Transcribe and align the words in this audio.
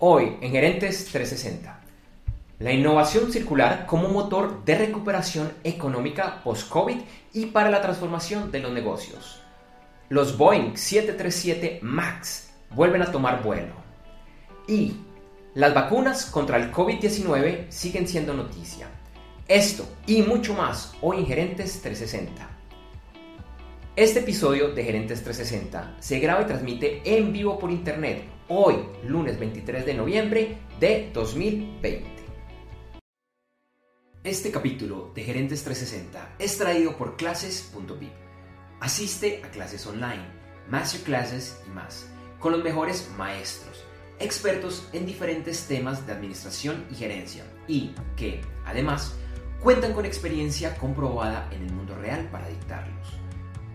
Hoy 0.00 0.36
en 0.40 0.52
Gerentes 0.52 1.06
360. 1.06 1.80
La 2.60 2.72
innovación 2.72 3.32
circular 3.32 3.84
como 3.84 4.08
motor 4.08 4.64
de 4.64 4.78
recuperación 4.78 5.52
económica 5.64 6.40
post-COVID 6.44 6.98
y 7.32 7.46
para 7.46 7.68
la 7.68 7.82
transformación 7.82 8.52
de 8.52 8.60
los 8.60 8.70
negocios. 8.70 9.40
Los 10.08 10.38
Boeing 10.38 10.76
737 10.76 11.80
MAX 11.82 12.50
vuelven 12.70 13.02
a 13.02 13.10
tomar 13.10 13.42
vuelo. 13.42 13.72
Y 14.68 14.98
las 15.54 15.74
vacunas 15.74 16.26
contra 16.26 16.58
el 16.58 16.70
COVID-19 16.70 17.68
siguen 17.68 18.06
siendo 18.06 18.34
noticia. 18.34 18.86
Esto 19.48 19.84
y 20.06 20.22
mucho 20.22 20.54
más 20.54 20.92
hoy 21.00 21.18
en 21.18 21.26
Gerentes 21.26 21.82
360. 21.82 22.48
Este 23.96 24.20
episodio 24.20 24.68
de 24.68 24.84
Gerentes 24.84 25.24
360 25.24 25.96
se 25.98 26.20
graba 26.20 26.42
y 26.42 26.46
transmite 26.46 27.02
en 27.04 27.32
vivo 27.32 27.58
por 27.58 27.72
internet 27.72 28.37
hoy, 28.48 28.76
lunes 29.04 29.38
23 29.38 29.84
de 29.84 29.94
noviembre 29.94 30.58
de 30.80 31.10
2020. 31.12 32.08
Este 34.24 34.50
capítulo 34.50 35.12
de 35.14 35.22
Gerentes 35.22 35.62
360 35.64 36.36
es 36.38 36.56
traído 36.56 36.96
por 36.96 37.16
clases.vip. 37.16 38.10
Asiste 38.80 39.42
a 39.44 39.50
clases 39.50 39.86
online, 39.86 40.24
masterclasses 40.70 41.60
y 41.66 41.70
más, 41.70 42.10
con 42.40 42.52
los 42.52 42.64
mejores 42.64 43.10
maestros, 43.18 43.84
expertos 44.18 44.88
en 44.94 45.04
diferentes 45.04 45.66
temas 45.66 46.06
de 46.06 46.12
administración 46.14 46.86
y 46.90 46.94
gerencia, 46.94 47.44
y 47.66 47.94
que, 48.16 48.40
además, 48.64 49.14
cuentan 49.60 49.92
con 49.92 50.06
experiencia 50.06 50.74
comprobada 50.78 51.50
en 51.52 51.64
el 51.64 51.72
mundo 51.72 51.94
real 51.96 52.28
para 52.30 52.48
dictarlos. 52.48 53.08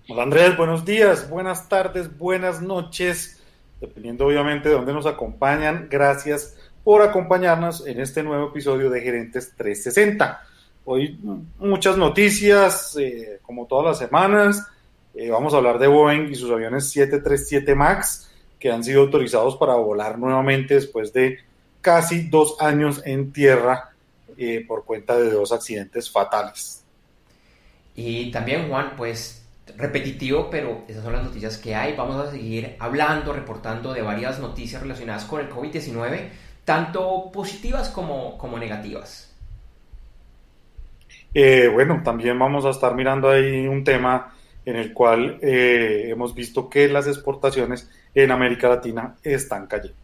Hola 0.09 0.25
Andrés, 0.25 0.57
buenos 0.57 0.85
días, 0.85 1.31
buenas 1.31 1.69
tardes, 1.69 2.19
buenas 2.19 2.61
noches, 2.61 3.43
dependiendo 3.81 4.27
obviamente 4.27 4.69
de 4.69 4.75
dónde 4.75 4.93
nos 4.93 5.07
acompañan. 5.07 5.89
Gracias 5.91 6.59
por 6.87 7.03
acompañarnos 7.03 7.85
en 7.85 7.99
este 7.99 8.23
nuevo 8.23 8.51
episodio 8.51 8.89
de 8.91 9.01
Gerentes 9.01 9.53
360. 9.57 10.41
Hoy 10.85 11.19
muchas 11.59 11.97
noticias, 11.97 12.97
eh, 12.97 13.41
como 13.43 13.67
todas 13.67 13.87
las 13.87 13.99
semanas. 13.99 14.65
Eh, 15.13 15.29
vamos 15.29 15.53
a 15.53 15.57
hablar 15.57 15.81
de 15.81 15.89
Boeing 15.89 16.31
y 16.31 16.37
sus 16.37 16.49
aviones 16.53 16.89
737 16.91 17.75
MAX, 17.75 18.31
que 18.61 18.71
han 18.71 18.85
sido 18.85 19.01
autorizados 19.01 19.57
para 19.57 19.75
volar 19.75 20.17
nuevamente 20.17 20.75
después 20.75 21.13
de 21.13 21.41
casi 21.81 22.29
dos 22.29 22.57
años 22.61 23.03
en 23.05 23.33
tierra 23.33 23.91
eh, 24.39 24.65
por 24.65 24.85
cuenta 24.85 25.19
de 25.19 25.29
dos 25.33 25.51
accidentes 25.51 26.09
fatales. 26.09 26.85
Y 27.97 28.31
también, 28.31 28.69
Juan, 28.69 28.93
pues 28.97 29.45
repetitivo, 29.77 30.49
pero 30.49 30.85
esas 30.87 31.03
son 31.03 31.15
las 31.15 31.25
noticias 31.25 31.59
que 31.59 31.75
hay. 31.75 31.97
Vamos 31.97 32.29
a 32.29 32.31
seguir 32.31 32.77
hablando, 32.79 33.33
reportando 33.33 33.93
de 33.93 34.03
varias 34.03 34.39
noticias 34.39 34.81
relacionadas 34.81 35.25
con 35.25 35.41
el 35.41 35.51
COVID-19, 35.51 36.29
tanto 36.67 37.31
positivas 37.33 37.89
como, 37.89 38.37
como 38.37 38.59
negativas. 38.59 39.33
Eh, 41.33 41.71
bueno, 41.73 42.03
también 42.05 42.39
vamos 42.39 42.65
a 42.67 42.71
estar 42.71 42.95
mirando 42.95 43.31
ahí 43.31 43.67
un 43.67 43.85
tema 43.85 44.35
en 44.65 44.77
el 44.77 44.93
cual 44.93 45.39
eh, 45.41 46.09
hemos 46.09 46.35
visto 46.35 46.69
que 46.69 46.89
las 46.89 47.07
exportaciones 47.07 47.89
en 48.15 48.33
América 48.33 48.69
Latina 48.69 49.15
están 49.23 49.67
cayendo. 49.67 49.97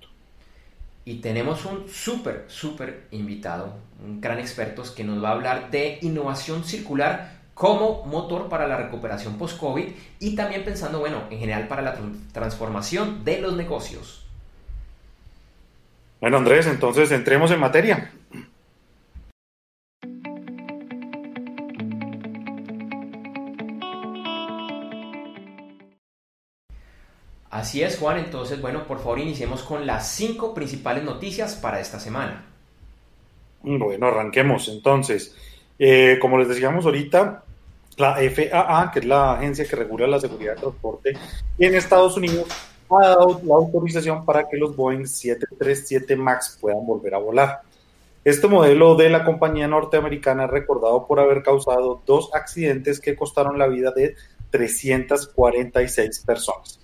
Y 1.05 1.17
tenemos 1.17 1.65
un 1.65 1.89
súper, 1.89 2.45
súper 2.47 3.09
invitado, 3.11 3.75
un 4.05 4.21
gran 4.21 4.39
experto 4.39 4.85
que 4.95 5.03
nos 5.03 5.23
va 5.23 5.31
a 5.31 5.33
hablar 5.33 5.71
de 5.71 5.99
innovación 6.03 6.63
circular 6.63 7.41
como 7.55 8.05
motor 8.05 8.49
para 8.49 8.69
la 8.69 8.77
recuperación 8.77 9.37
post-COVID 9.37 9.89
y 10.21 10.37
también 10.37 10.65
pensando, 10.65 11.01
bueno, 11.01 11.25
en 11.29 11.41
general 11.41 11.67
para 11.67 11.83
la 11.83 11.97
transformación 12.33 13.25
de 13.25 13.41
los 13.41 13.57
negocios. 13.57 14.22
Bueno, 16.23 16.37
Andrés, 16.37 16.69
entonces 16.69 17.11
entremos 17.11 17.51
en 17.51 17.59
materia. 17.59 18.13
Así 27.51 27.83
es, 27.83 27.99
Juan. 27.99 28.19
Entonces, 28.19 28.63
bueno, 28.63 28.87
por 28.87 28.99
favor, 28.99 29.19
iniciemos 29.19 29.65
con 29.65 29.85
las 29.85 30.13
cinco 30.13 30.55
principales 30.55 31.03
noticias 31.03 31.57
para 31.57 31.81
esta 31.81 31.99
semana. 31.99 32.45
Bueno, 33.63 34.07
arranquemos. 34.07 34.69
Entonces, 34.69 35.37
eh, 35.77 36.19
como 36.21 36.39
les 36.39 36.47
decíamos 36.47 36.85
ahorita, 36.85 37.43
la 37.97 38.15
FAA, 38.15 38.93
que 38.93 39.01
es 39.01 39.05
la 39.07 39.33
agencia 39.33 39.67
que 39.67 39.75
regula 39.75 40.07
la 40.07 40.21
seguridad 40.21 40.55
de 40.55 40.61
transporte 40.61 41.15
en 41.59 41.75
Estados 41.75 42.17
Unidos, 42.17 42.47
ha 42.99 43.09
dado 43.09 43.41
la 43.45 43.55
autorización 43.55 44.25
para 44.25 44.49
que 44.49 44.57
los 44.57 44.75
Boeing 44.77 45.07
737 45.07 46.17
MAX 46.17 46.59
puedan 46.61 46.85
volver 46.87 47.15
a 47.15 47.19
volar. 47.19 47.61
Este 48.25 48.47
modelo 48.47 48.95
de 48.95 49.11
la 49.11 49.25
compañía 49.25 49.67
norteamericana 49.67 50.45
es 50.45 50.51
recordado 50.51 51.07
por 51.07 51.19
haber 51.19 51.43
causado 51.43 52.03
dos 52.07 52.31
accidentes 52.35 53.01
que 53.01 53.17
costaron 53.17 53.59
la 53.59 53.67
vida 53.67 53.91
de 53.91 54.15
346 54.51 56.21
personas. 56.21 56.79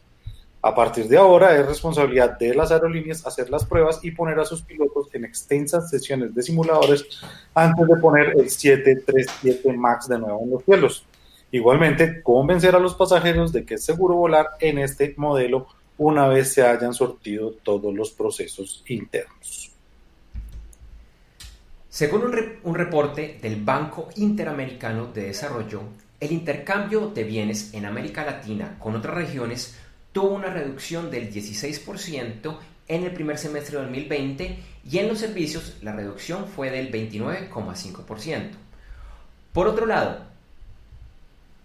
A 0.61 0.75
partir 0.75 1.07
de 1.07 1.17
ahora 1.17 1.57
es 1.57 1.65
responsabilidad 1.65 2.37
de 2.37 2.53
las 2.53 2.73
aerolíneas 2.73 3.25
hacer 3.25 3.49
las 3.49 3.65
pruebas 3.65 4.01
y 4.03 4.11
poner 4.11 4.41
a 4.41 4.45
sus 4.45 4.63
pilotos 4.63 5.15
en 5.15 5.25
extensas 5.25 5.89
sesiones 5.89 6.35
de 6.35 6.43
simuladores 6.43 7.07
antes 7.55 7.87
de 7.87 7.97
poner 7.97 8.31
el 8.37 8.51
737 8.51 9.73
MAX 9.75 10.09
de 10.09 10.19
nuevo 10.19 10.43
en 10.43 10.51
los 10.51 10.65
cielos. 10.65 11.07
Igualmente, 11.53 12.23
convencer 12.23 12.75
a 12.75 12.81
los 12.81 12.97
pasajeros 12.97 13.53
de 13.53 13.65
que 13.65 13.75
es 13.75 13.85
seguro 13.85 14.17
volar 14.17 14.49
en 14.59 14.79
este 14.79 15.15
modelo 15.17 15.69
una 15.99 16.29
vez 16.29 16.53
se 16.53 16.63
hayan 16.63 16.95
sortido 16.95 17.53
todos 17.63 17.95
los 17.95 18.11
procesos 18.11 18.83
internos. 18.87 19.73
Según 21.89 22.23
un, 22.63 22.75
reporte 22.77 23.41
del 23.43 23.57
Banco 23.57 24.09
Interamericano 24.17 25.07
de 25.07 25.25
Desarrollo, 25.25 25.83
el 26.21 26.31
intercambio 26.31 27.09
de 27.09 27.25
bienes 27.25 27.75
en 27.75 27.87
América 27.87 28.25
Latina 28.25 28.77
con 28.79 28.95
otras 28.95 29.17
regiones 29.17 29.77
tuvo 30.13 30.29
una 30.29 30.51
reducción 30.51 31.11
del 31.11 31.33
16% 31.33 32.57
en 32.87 33.05
el 33.05 33.13
primer 33.13 33.37
semestre 33.37 33.77
de 33.77 33.83
2020 33.83 34.59
y 34.89 34.99
en 34.99 35.09
los 35.09 35.19
servicios 35.19 35.79
la 35.83 35.93
reducción 35.93 36.47
fue 36.47 36.71
del 36.71 36.93
29,5%. 36.93 38.51
Por 39.53 39.67
otro 39.67 39.87
lado, 39.87 40.28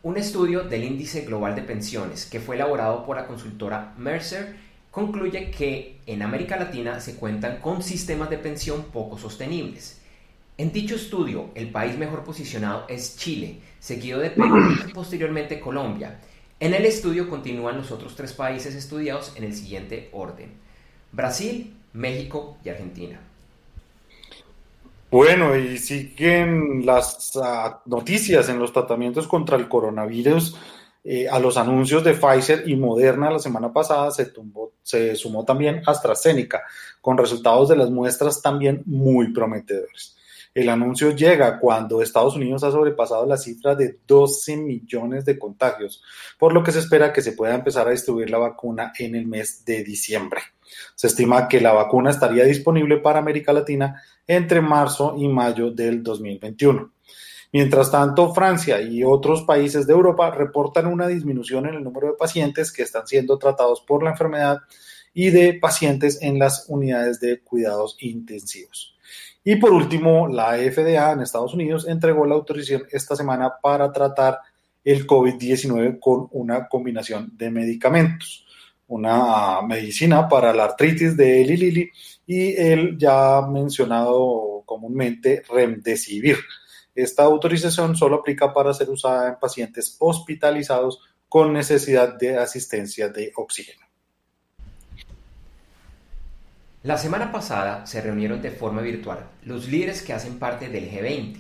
un 0.04 0.18
estudio 0.18 0.64
del 0.64 0.84
índice 0.84 1.22
global 1.22 1.56
de 1.56 1.62
pensiones 1.62 2.26
que 2.26 2.42
fue 2.42 2.56
elaborado 2.56 3.06
por 3.06 3.16
la 3.16 3.26
consultora 3.26 3.94
Mercer 3.98 4.56
concluye 4.92 5.50
que 5.50 6.02
en 6.06 6.22
América 6.22 6.58
Latina 6.58 7.00
se 7.00 7.16
cuentan 7.16 7.62
con 7.62 7.82
sistemas 7.82 8.30
de 8.30 8.38
pensión 8.38 8.84
poco 8.92 9.18
sostenibles. 9.18 10.02
En 10.58 10.74
dicho 10.74 10.96
estudio, 10.96 11.52
el 11.56 11.72
país 11.72 11.98
mejor 11.98 12.26
posicionado 12.26 12.86
es 12.90 13.16
Chile, 13.16 13.60
seguido 13.80 14.20
de 14.20 14.32
Perú 14.32 14.76
y 14.88 14.92
posteriormente 14.94 15.62
Colombia. 15.62 16.20
En 16.60 16.74
el 16.74 16.86
estudio 16.86 17.30
continúan 17.30 17.78
los 17.78 17.90
otros 17.90 18.14
tres 18.16 18.34
países 18.34 18.76
estudiados 18.76 19.34
en 19.38 19.46
el 19.46 19.56
siguiente 19.56 20.10
orden. 20.12 20.52
Brasil, 21.14 21.78
México 21.94 22.58
y 22.64 22.70
Argentina. 22.70 23.22
Bueno, 25.13 25.56
y 25.56 25.77
siguen 25.77 26.88
las 26.88 27.33
ah, 27.36 27.83
noticias 27.86 28.50
en 28.50 28.57
los 28.57 28.74
tratamientos 28.74 29.27
contra 29.27 29.57
el 29.57 29.69
coronavirus. 29.69 30.57
Eh, 31.04 31.30
a 31.30 31.38
los 31.38 31.56
anuncios 31.56 32.04
de 32.04 32.15
Pfizer 32.15 32.68
y 32.68 32.75
Moderna 32.75 33.30
la 33.30 33.38
semana 33.38 33.71
pasada 33.71 34.10
se, 34.10 34.33
se 34.81 35.15
sumó 35.15 35.45
también 35.45 35.83
AstraZeneca, 35.86 36.63
con 37.00 37.15
resultados 37.15 37.69
de 37.69 37.75
las 37.75 37.92
muestras 37.92 38.42
también 38.42 38.81
muy 38.88 39.31
prometedores. 39.31 40.18
El 40.51 40.68
anuncio 40.69 41.12
llega 41.12 41.59
cuando 41.59 42.01
Estados 42.01 42.36
Unidos 42.36 42.63
ha 42.63 42.71
sobrepasado 42.71 43.27
la 43.27 43.38
cifra 43.38 43.75
de 43.75 44.00
12 44.07 44.57
millones 44.57 45.25
de 45.25 45.38
contagios, 45.38 46.01
por 46.39 46.54
lo 46.54 46.63
que 46.63 46.71
se 46.71 46.80
espera 46.80 47.13
que 47.13 47.21
se 47.21 47.33
pueda 47.33 47.54
empezar 47.54 47.88
a 47.88 47.92
distribuir 47.92 48.31
la 48.31 48.39
vacuna 48.39 48.92
en 48.98 49.13
el 49.13 49.27
mes 49.27 49.63
de 49.63 49.83
diciembre. 49.83 50.42
Se 50.95 51.07
estima 51.07 51.48
que 51.48 51.62
la 51.62 51.74
vacuna 51.74 52.10
estaría 52.10 52.44
disponible 52.45 52.98
para 52.98 53.19
América 53.19 53.54
Latina 53.54 54.01
entre 54.27 54.62
marzo 54.62 55.15
y 55.18 55.27
mayo 55.27 55.71
del 55.71 56.04
2021. 56.04 56.92
Mientras 57.51 57.92
tanto, 57.92 58.33
Francia 58.33 58.81
y 58.81 59.04
otros 59.04 59.44
países 59.44 59.86
de 59.86 59.94
Europa 59.94 60.31
reportan 60.31 60.88
una 60.88 61.07
disminución 61.07 61.68
en 61.68 61.75
el 61.75 61.83
número 61.83 62.07
de 62.07 62.13
pacientes 62.13 62.71
que 62.71 62.81
están 62.81 63.06
siendo 63.06 63.38
tratados 63.38 63.81
por 63.81 64.04
la 64.04 64.10
enfermedad 64.10 64.57
y 65.13 65.30
de 65.30 65.54
pacientes 65.54 66.19
en 66.21 66.39
las 66.39 66.66
unidades 66.68 67.19
de 67.19 67.42
cuidados 67.42 67.95
intensivos. 68.00 68.95
Y 69.44 69.57
por 69.57 69.71
último, 69.71 70.27
la 70.27 70.56
FDA 70.56 71.12
en 71.12 71.21
Estados 71.21 71.54
Unidos 71.54 71.88
entregó 71.88 72.25
la 72.25 72.36
autorización 72.36 72.88
esta 72.92 73.16
semana 73.16 73.54
para 73.62 73.92
tratar 73.92 74.39
el 74.83 75.06
COVID-19 75.06 76.00
con 76.00 76.27
una 76.31 76.68
combinación 76.68 77.31
de 77.38 77.51
medicamentos, 77.51 78.43
una 78.94 79.62
medicina 79.63 80.30
para 80.30 80.54
la 80.54 80.66
artritis 80.66 81.18
de 81.18 81.42
Eli 81.42 81.57
Lilly 81.57 81.92
y 82.28 82.56
el 82.56 82.98
ya 82.98 83.42
mencionado 83.42 84.62
comúnmente 84.66 85.42
Remdesivir. 85.50 86.38
Esta 86.94 87.24
autorización 87.24 87.95
solo 87.95 88.18
aplica 88.18 88.54
para 88.54 88.74
ser 88.74 88.92
usada 88.92 89.30
en 89.30 89.40
pacientes 89.40 89.98
hospitalizados 90.00 91.00
con 91.28 91.54
necesidad 91.54 92.13
de 92.19 92.38
asistencia 92.38 93.10
de 93.10 93.31
oxígeno. 93.36 93.84
La 96.84 96.98
semana 96.98 97.31
pasada 97.31 97.88
se 97.88 98.01
reunieron 98.01 98.42
de 98.42 98.51
forma 98.51 98.81
virtual 98.81 99.25
los 99.44 99.68
líderes 99.69 100.04
que 100.04 100.13
hacen 100.13 100.38
parte 100.38 100.69
del 100.69 100.92
G20. 100.92 101.38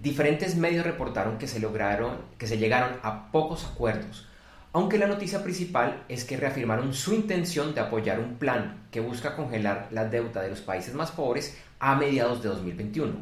Diferentes 0.00 0.56
medios 0.56 0.86
reportaron 0.86 1.36
que 1.36 1.48
se 1.48 1.58
lograron, 1.60 2.16
que 2.38 2.46
se 2.46 2.56
llegaron 2.56 2.98
a 3.02 3.30
pocos 3.30 3.66
acuerdos, 3.66 4.27
aunque 4.72 4.98
la 4.98 5.06
noticia 5.06 5.42
principal 5.42 6.04
es 6.08 6.24
que 6.24 6.36
reafirmaron 6.36 6.92
su 6.92 7.14
intención 7.14 7.74
de 7.74 7.80
apoyar 7.80 8.20
un 8.20 8.36
plan 8.36 8.86
que 8.90 9.00
busca 9.00 9.34
congelar 9.34 9.88
la 9.90 10.04
deuda 10.04 10.42
de 10.42 10.50
los 10.50 10.60
países 10.60 10.94
más 10.94 11.10
pobres 11.10 11.56
a 11.78 11.94
mediados 11.96 12.42
de 12.42 12.50
2021. 12.50 13.14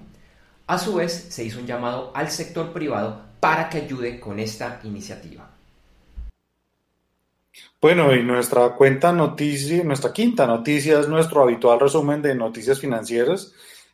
A 0.67 0.79
su 0.79 0.95
vez, 0.97 1.13
se 1.31 1.45
hizo 1.45 1.61
un 1.61 1.67
llamado 1.67 2.11
al 2.15 2.31
sector 2.31 2.73
privado 2.73 3.23
para 3.39 3.69
que 3.69 3.79
ayude 3.79 4.19
con 4.19 4.39
esta 4.41 4.81
iniciativa. 4.83 5.51
Bueno, 7.81 8.15
y 8.15 8.23
nuestra 8.23 8.75
cuenta 8.75 9.13
noticia, 9.13 9.85
nuestra 9.85 10.13
quinta 10.13 10.47
noticia 10.47 10.99
es 10.99 11.09
nuestro 11.09 11.43
habitual 11.43 11.79
resumen 11.79 12.21
de 12.21 12.35
noticias 12.35 12.81
financieras. 12.81 13.53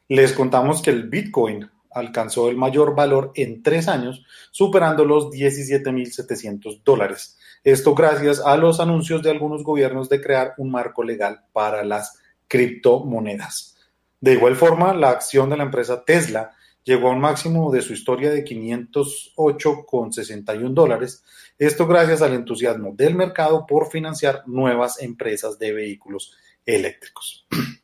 Les 0.09 0.33
contamos 0.33 0.81
que 0.81 0.91
el 0.91 1.09
Bitcoin 1.09 1.69
alcanzó 1.91 2.49
el 2.49 2.57
mayor 2.57 2.95
valor 2.95 3.33
en 3.35 3.63
tres 3.63 3.89
años, 3.89 4.25
superando 4.51 5.05
los 5.05 5.27
17.700 5.27 6.83
dólares. 6.85 7.39
Esto 7.65 7.95
gracias 7.95 8.41
a 8.41 8.57
los 8.57 8.81
anuncios 8.81 9.23
de 9.23 9.31
algunos 9.31 9.63
gobiernos 9.63 10.09
de 10.09 10.21
crear 10.21 10.55
un 10.59 10.73
marco 10.73 11.05
legal 11.05 11.45
para 11.53 11.85
las 11.85 12.19
criptomonedas. 12.49 13.77
De 14.21 14.33
igual 14.33 14.57
forma, 14.57 14.93
la 14.95 15.11
acción 15.11 15.49
de 15.49 15.57
la 15.57 15.63
empresa 15.65 16.05
Tesla 16.05 16.51
llegó 16.85 17.09
a 17.09 17.13
un 17.13 17.21
máximo 17.21 17.73
de 17.73 17.81
su 17.83 17.93
historia 17.93 18.31
de 18.31 18.45
508,61 18.45 20.75
dólares. 20.75 21.23
Esto 21.59 21.87
gracias 21.87 22.23
al 22.23 22.33
entusiasmo 22.35 22.93
del 22.95 23.15
mercado 23.15 23.67
por 23.67 23.91
financiar 23.91 24.43
nuevas 24.47 25.01
empresas 25.01 25.59
de 25.59 25.73
vehículos 25.73 26.37
eléctricos. 26.67 27.47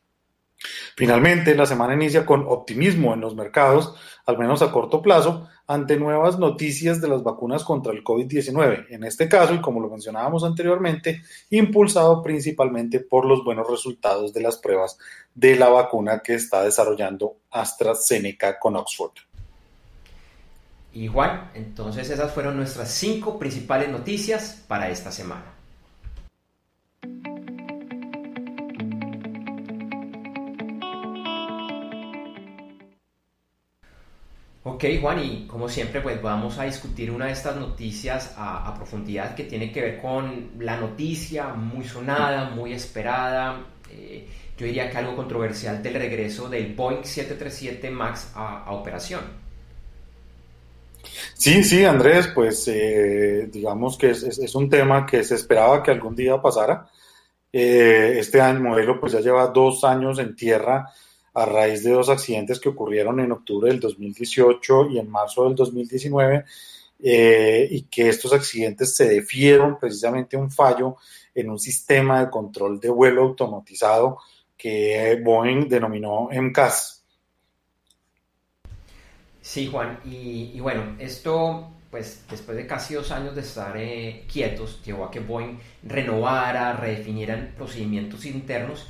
Finalmente, 0.96 1.54
la 1.54 1.66
semana 1.66 1.94
inicia 1.94 2.26
con 2.26 2.44
optimismo 2.46 3.14
en 3.14 3.20
los 3.20 3.34
mercados, 3.34 3.94
al 4.26 4.38
menos 4.38 4.62
a 4.62 4.72
corto 4.72 5.00
plazo, 5.02 5.48
ante 5.66 5.98
nuevas 5.98 6.38
noticias 6.38 7.00
de 7.00 7.08
las 7.08 7.22
vacunas 7.22 7.62
contra 7.62 7.92
el 7.92 8.02
COVID-19. 8.02 8.87
En 8.88 9.04
este 9.04 9.28
caso, 9.28 9.54
y 9.54 9.60
como 9.60 9.80
lo 9.80 9.90
mencionábamos 9.90 10.42
anteriormente, 10.42 11.22
impulsado 11.50 12.22
principalmente 12.22 13.00
por 13.00 13.26
los 13.26 13.44
buenos 13.44 13.68
resultados 13.70 14.32
de 14.32 14.40
las 14.40 14.56
pruebas 14.56 14.98
de 15.34 15.56
la 15.56 15.68
vacuna 15.68 16.20
que 16.20 16.34
está 16.34 16.64
desarrollando 16.64 17.37
AstraZeneca 17.50 18.58
con 18.58 18.76
Oxford. 18.76 19.12
Y 20.92 21.06
Juan, 21.06 21.50
entonces 21.54 22.08
esas 22.10 22.32
fueron 22.32 22.56
nuestras 22.56 22.90
cinco 22.90 23.38
principales 23.38 23.90
noticias 23.90 24.64
para 24.66 24.88
esta 24.88 25.12
semana. 25.12 25.58
Ok, 34.70 34.84
Juan, 35.00 35.25
y 35.25 35.46
como 35.46 35.66
siempre, 35.66 36.02
pues 36.02 36.20
vamos 36.20 36.58
a 36.58 36.64
discutir 36.64 37.10
una 37.10 37.25
de 37.25 37.32
estas 37.32 37.56
noticias 37.56 38.34
a, 38.37 38.75
profundidad 38.75 39.34
que 39.34 39.44
tiene 39.44 39.72
que 39.72 39.80
ver 39.80 39.98
con 39.98 40.50
la 40.58 40.76
noticia 40.76 41.48
muy 41.54 41.87
sonada, 41.87 42.50
muy 42.50 42.75
esperada, 42.75 43.64
eh, 43.90 44.28
yo 44.58 44.66
diría 44.66 44.90
que 44.90 44.98
algo 44.98 45.16
controversial 45.16 45.82
del 45.82 45.94
regreso 45.94 46.50
del 46.50 46.75
Boeing 46.75 47.02
737 47.02 47.90
MAX 47.90 48.32
a, 48.34 48.70
operación. 48.72 49.22
Sí, 51.32 51.64
sí, 51.64 51.87
Andrés, 51.87 52.28
pues 52.34 52.68
eh, 52.68 53.48
digamos 53.50 53.96
que 53.96 54.10
es, 54.10 54.54
un 54.54 54.68
tema 54.68 55.06
que 55.06 55.25
se 55.25 55.37
esperaba 55.37 55.82
que 55.82 55.92
algún 55.92 56.14
día 56.14 56.42
pasara. 56.42 56.87
Eh, 57.50 58.16
este 58.18 58.38
año 58.38 58.60
modelo 58.60 59.00
pues 59.00 59.14
ya 59.14 59.20
lleva 59.20 59.46
dos 59.46 59.82
años 59.84 60.18
en 60.18 60.37
tierra 60.37 60.92
a 61.38 61.47
raíz 61.47 61.85
de 61.85 61.92
dos 61.92 62.09
accidentes 62.09 62.59
que 62.59 62.68
ocurrieron 62.68 63.21
en 63.21 63.33
octubre 63.33 63.71
del 63.71 63.80
2018 63.80 64.90
y 64.90 64.99
en 64.99 65.09
marzo 65.09 65.45
del 65.45 65.54
2019, 65.54 66.45
eh, 67.00 67.68
y 67.71 67.83
que 67.83 68.09
estos 68.09 68.33
accidentes 68.33 68.97
se 68.97 69.09
defieron 69.09 69.78
precisamente 69.78 70.37
un 70.37 70.50
fallo 70.50 70.97
en 71.35 71.50
un 71.50 71.59
sistema 71.59 72.21
de 72.21 72.30
control 72.30 72.80
de 72.80 72.90
vuelo 72.90 73.23
automatizado 73.23 74.18
que 74.57 75.21
Boeing 75.25 75.68
denominó 75.68 76.28
MCAS. 76.33 77.04
Sí, 79.40 79.68
Juan, 79.71 80.00
y, 80.04 80.59
bueno, 80.61 80.97
esto 80.99 81.71
pues 81.90 82.25
después 82.28 82.54
de 82.54 82.66
casi 82.66 82.92
dos 82.92 83.11
años 83.12 83.35
de 83.35 83.40
estar 83.40 83.75
eh, 83.78 84.26
quietos, 84.30 84.83
llevó 84.85 85.07
a 85.07 85.11
que 85.11 85.21
Boeing 85.21 85.59
renovara, 85.85 86.75
redefiniera 86.75 87.54
procedimientos 87.57 88.26
internos 88.26 88.87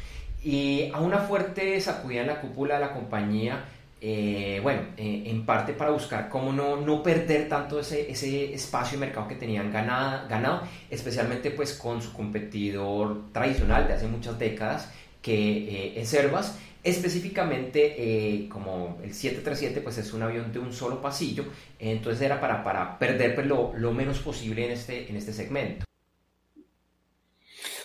y 0.49 0.91
a 0.95 1.01
una 1.01 1.19
fuerte 1.19 1.79
sacudida 1.79 2.23
en 2.23 2.29
la 2.29 2.41
cúpula 2.41 2.77
de 2.77 2.81
la 2.81 2.95
compañía 2.95 3.67
eh, 4.01 4.61
bueno, 4.63 4.81
eh, 4.97 5.25
en 5.27 5.45
parte 5.45 5.75
para 5.75 5.91
buscar 5.91 6.31
cómo 6.31 6.55
no, 6.55 6.77
no 6.81 7.03
perder 7.03 7.51
tanto 7.51 7.81
ese, 7.81 8.11
ese, 8.11 8.55
espacio 8.55 8.99
de 8.99 9.07
mercado 9.07 9.29
que 9.29 9.35
tenían 9.35 9.71
ganado, 9.71 10.27
ganado, 10.27 10.63
especialmente 10.89 11.51
pues 11.51 11.75
con 11.75 12.01
su 12.01 12.15
competidor 12.15 13.31
tradicional 13.33 13.89
de 13.89 13.95
hace 13.95 14.07
muchas 14.07 14.39
décadas, 14.39 14.91
que 15.21 15.35
eh, 15.35 16.01
es 16.01 16.15
Airbus. 16.15 16.53
Específicamente, 16.83 18.49
como 18.49 18.99
el 19.03 19.13
737 19.13 19.81
pues 19.83 19.99
es 19.99 20.15
un 20.15 20.23
avión 20.23 20.51
de 20.53 20.61
un 20.61 20.73
solo 20.73 21.03
pasillo, 21.03 21.45
entonces 21.79 22.23
era 22.23 22.41
para, 22.41 22.63
para 22.65 22.99
perder 22.99 23.35
pues, 23.35 23.47
lo, 23.47 23.75
lo, 23.77 23.93
menos 23.93 24.21
posible 24.21 24.65
en 24.65 24.71
este, 24.71 25.11
en 25.11 25.17
este 25.17 25.33
segmento. 25.33 25.88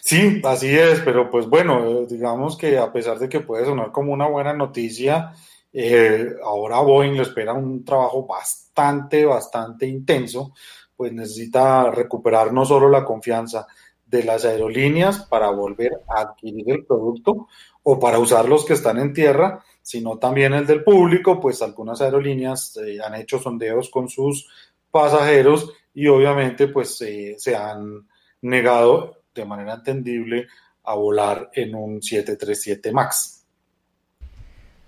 Sí, 0.06 0.42
así 0.44 0.68
es, 0.68 1.00
pero 1.00 1.30
pues 1.32 1.48
bueno, 1.48 2.06
digamos 2.06 2.58
que 2.58 2.78
a 2.78 2.92
pesar 2.92 3.18
de 3.20 3.30
que 3.30 3.40
puede 3.40 3.64
sonar 3.66 3.92
como 3.94 4.12
una 4.12 4.28
buena 4.28 4.52
noticia, 4.54 5.34
eh, 5.72 6.28
ahora 6.44 6.82
Boeing 6.82 7.14
le 7.16 7.22
espera 7.22 7.54
un 7.54 7.86
trabajo 7.86 8.26
bastante, 8.28 9.24
bastante 9.24 9.88
intenso, 9.88 10.54
pues 10.98 11.14
necesita 11.14 11.90
recuperar 11.90 12.52
no 12.52 12.66
solo 12.66 12.90
la 12.90 13.06
confianza 13.06 13.66
de 14.06 14.24
las 14.26 14.44
aerolíneas 14.44 15.26
para 15.26 15.50
volver 15.52 15.94
a 16.10 16.20
adquirir 16.22 16.70
el 16.70 16.86
producto 16.86 17.48
o 17.84 17.98
para 17.98 18.20
usar 18.20 18.50
los 18.50 18.66
que 18.66 18.74
están 18.74 19.00
en 19.00 19.14
tierra, 19.14 19.64
sino 19.82 20.20
también 20.20 20.54
el 20.54 20.68
del 20.68 20.84
público, 20.84 21.40
pues 21.40 21.62
algunas 21.62 22.02
aerolíneas 22.02 22.76
eh, 22.78 22.98
han 23.02 23.16
hecho 23.16 23.40
sondeos 23.40 23.90
con 23.90 24.10
sus 24.10 24.50
pasajeros 24.92 25.72
y 25.94 26.08
obviamente 26.08 26.68
pues 26.68 27.02
eh, 27.02 27.36
se 27.38 27.56
han 27.56 28.06
negado 28.42 29.23
de 29.34 29.46
manera 29.46 29.74
entendible 29.74 30.48
a 30.84 30.96
volar 30.96 31.50
en 31.54 31.76
un 31.76 32.02
737 32.02 32.92
MAX. 32.92 33.44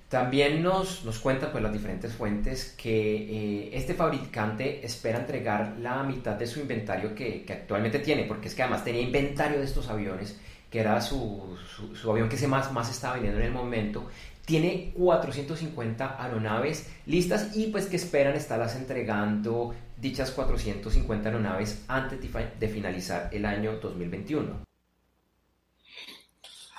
También 0.09 0.61
nos, 0.61 1.03
nos 1.03 1.19
cuentan 1.19 1.51
pues, 1.51 1.63
las 1.63 1.73
diferentes 1.73 2.13
fuentes 2.13 2.75
que 2.77 3.65
eh, 3.65 3.69
este 3.73 3.95
fabricante 3.95 4.85
espera 4.85 5.19
entregar 5.19 5.77
la 5.79 6.03
mitad 6.03 6.35
de 6.35 6.45
su 6.45 6.59
inventario 6.59 7.15
que, 7.15 7.45
actualmente 7.49 7.99
tiene, 7.99 8.23
porque 8.23 8.47
es 8.47 8.55
que 8.55 8.61
además 8.61 8.83
tenía 8.83 9.01
inventario 9.01 9.57
de 9.57 9.65
estos 9.65 9.89
aviones, 9.89 10.39
que 10.69 10.79
era 10.79 11.01
su, 11.01 11.57
su, 11.95 12.11
avión 12.11 12.29
que 12.29 12.37
se 12.37 12.47
más, 12.47 12.71
más 12.71 12.89
estaba 12.91 13.15
vendiendo 13.15 13.39
en 13.39 13.47
el 13.47 13.51
momento. 13.51 14.07
Tiene 14.45 14.93
450 14.95 16.23
aeronaves 16.23 16.87
listas 17.07 17.55
y 17.57 17.67
pues 17.67 17.87
que 17.87 17.95
esperan 17.95 18.35
estarlas 18.35 18.75
entregando 18.75 19.73
dichas 20.05 20.31
450 20.31 21.29
aeronaves 21.29 21.83
antes 21.87 22.19
de 22.59 22.67
finalizar 22.67 23.29
el 23.31 23.43
año 23.43 23.79
2021. 23.79 24.63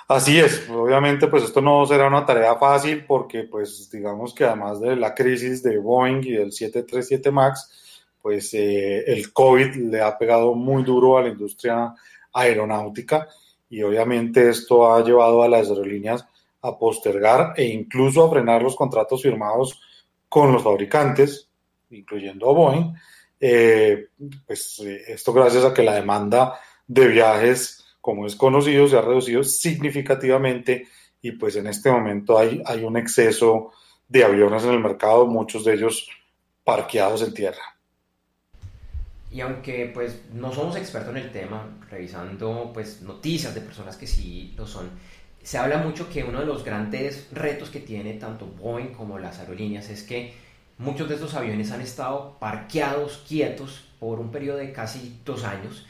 Así 0.07 0.39
es, 0.39 0.69
obviamente 0.69 1.27
pues 1.27 1.43
esto 1.43 1.59
no 1.59 1.85
será 1.85 2.07
una 2.07 2.25
tarea 2.25 2.55
fácil 2.55 3.03
porque 3.05 3.43
pues 3.43 3.91
digamos 3.91 4.33
que 4.33 4.45
además 4.45 4.79
de 4.79 4.95
la 4.95 5.13
crisis 5.13 5.61
de 5.61 5.77
Boeing 5.77 6.23
y 6.23 6.31
del 6.31 6.53
737 6.53 7.29
MAX, 7.29 8.05
pues 8.21 8.53
eh, 8.53 9.03
el 9.05 9.33
COVID 9.33 9.75
le 9.91 10.01
ha 10.01 10.17
pegado 10.17 10.55
muy 10.55 10.83
duro 10.83 11.17
a 11.17 11.23
la 11.23 11.27
industria 11.27 11.93
aeronáutica 12.31 13.27
y 13.69 13.81
obviamente 13.81 14.49
esto 14.49 14.93
ha 14.93 15.03
llevado 15.03 15.43
a 15.43 15.49
las 15.49 15.67
aerolíneas 15.67 16.25
a 16.61 16.77
postergar 16.77 17.53
e 17.57 17.65
incluso 17.65 18.25
a 18.25 18.29
frenar 18.29 18.63
los 18.63 18.77
contratos 18.77 19.21
firmados 19.21 19.81
con 20.29 20.53
los 20.53 20.63
fabricantes, 20.63 21.49
incluyendo 21.89 22.49
a 22.49 22.53
Boeing, 22.53 22.93
eh, 23.39 24.09
pues 24.45 24.79
eh, 24.79 25.03
esto 25.07 25.33
gracias 25.33 25.63
a 25.63 25.73
que 25.73 25.83
la 25.83 25.95
demanda 25.95 26.59
de 26.87 27.07
viajes 27.07 27.83
como 28.07 28.25
es 28.25 28.37
conocido, 28.37 28.87
se 28.87 28.97
ha 28.97 29.01
reducido 29.01 29.43
significativamente 29.43 30.87
y 31.21 31.33
pues 31.33 31.57
en 31.57 31.67
este 31.67 31.91
momento 31.91 32.39
hay, 32.39 32.61
hay 32.65 32.85
un 32.85 32.95
exceso 32.95 33.73
de 34.07 34.23
aviones 34.23 34.63
en 34.63 34.69
el 34.69 34.79
mercado, 34.79 35.27
muchos 35.27 35.65
de 35.65 35.73
ellos 35.73 36.09
parqueados 36.63 37.21
en 37.21 37.33
tierra. 37.33 37.77
Y 39.29 39.41
aunque 39.41 39.91
pues 39.93 40.21
no 40.33 40.53
somos 40.53 40.77
expertos 40.77 41.13
en 41.17 41.23
el 41.23 41.31
tema, 41.33 41.67
revisando 41.89 42.71
pues 42.73 43.01
noticias 43.01 43.53
de 43.53 43.59
personas 43.59 43.97
que 43.97 44.07
sí 44.07 44.53
lo 44.55 44.65
son, 44.65 44.89
se 45.43 45.57
habla 45.57 45.79
mucho 45.79 46.09
que 46.09 46.23
uno 46.23 46.39
de 46.39 46.45
los 46.45 46.63
grandes 46.63 47.27
retos 47.33 47.69
que 47.69 47.81
tiene 47.81 48.13
tanto 48.13 48.45
Boeing 48.45 48.93
como 48.93 49.19
las 49.19 49.39
aerolíneas 49.39 49.89
es 49.89 50.03
que 50.03 50.33
muchos 50.77 51.09
de 51.09 51.15
estos 51.15 51.33
aviones 51.33 51.71
han 51.71 51.81
estado 51.81 52.37
parqueados, 52.39 53.23
quietos, 53.27 53.85
por 53.99 54.19
un 54.19 54.31
periodo 54.31 54.57
de 54.57 54.71
casi 54.71 55.19
dos 55.25 55.43
años, 55.43 55.85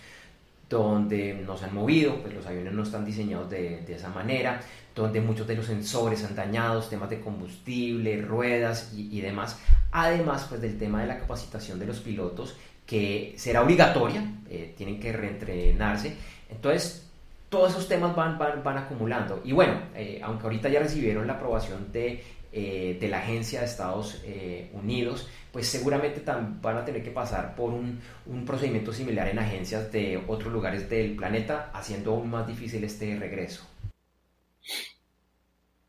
donde 0.69 1.33
no 1.33 1.57
se 1.57 1.65
han 1.65 1.73
movido, 1.73 2.15
pues 2.21 2.33
los 2.33 2.45
aviones 2.45 2.73
no 2.73 2.83
están 2.83 3.05
diseñados 3.05 3.49
de, 3.49 3.81
de, 3.81 3.95
esa 3.95 4.09
manera, 4.09 4.61
donde 4.93 5.21
muchos 5.21 5.47
de 5.47 5.55
los 5.55 5.65
sensores 5.65 6.23
han 6.23 6.35
dañado, 6.35 6.81
temas 6.81 7.09
de 7.09 7.21
combustible, 7.21 8.21
ruedas 8.21 8.93
y, 8.95 9.17
y, 9.17 9.21
demás, 9.21 9.59
además 9.91 10.45
pues 10.49 10.61
del 10.61 10.77
tema 10.77 11.01
de 11.01 11.07
la 11.07 11.19
capacitación 11.19 11.79
de 11.79 11.85
los 11.85 11.99
pilotos, 11.99 12.55
que 12.85 13.33
será 13.37 13.63
obligatoria, 13.63 14.23
eh, 14.49 14.73
tienen 14.77 14.99
que 14.99 15.13
reentrenarse, 15.13 16.15
entonces 16.49 17.05
todos 17.49 17.71
esos 17.71 17.87
temas 17.87 18.13
van, 18.13 18.37
van, 18.37 18.61
van 18.61 18.77
acumulando, 18.77 19.41
y 19.45 19.53
bueno, 19.53 19.73
eh, 19.95 20.19
aunque 20.21 20.43
ahorita 20.43 20.67
ya 20.67 20.79
recibieron 20.79 21.27
la 21.27 21.33
aprobación 21.33 21.91
de 21.93 22.23
eh, 22.51 22.97
de 22.99 23.07
la 23.07 23.19
Agencia 23.19 23.59
de 23.59 23.65
Estados 23.65 24.21
eh, 24.25 24.69
Unidos, 24.73 25.27
pues 25.51 25.67
seguramente 25.67 26.21
van 26.25 26.77
a 26.77 26.85
tener 26.85 27.03
que 27.03 27.11
pasar 27.11 27.55
por 27.55 27.73
un, 27.73 27.99
procedimiento 28.45 28.93
similar 28.93 29.27
en 29.27 29.39
agencias 29.39 29.91
de 29.91 30.21
otros 30.27 30.53
lugares 30.53 30.89
del 30.89 31.15
planeta, 31.15 31.71
haciendo 31.73 32.11
aún 32.11 32.29
más 32.29 32.47
difícil 32.47 32.83
este 32.83 33.17
regreso. 33.17 33.67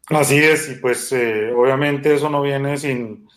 Así 0.08 0.38
es, 0.38 0.70
y 0.70 0.74
pues 0.76 1.12
eh, 1.12 1.52
obviamente 1.52 2.14
eso 2.14 2.30
no 2.30 2.40
viene 2.40 2.78
sin, 2.78 3.28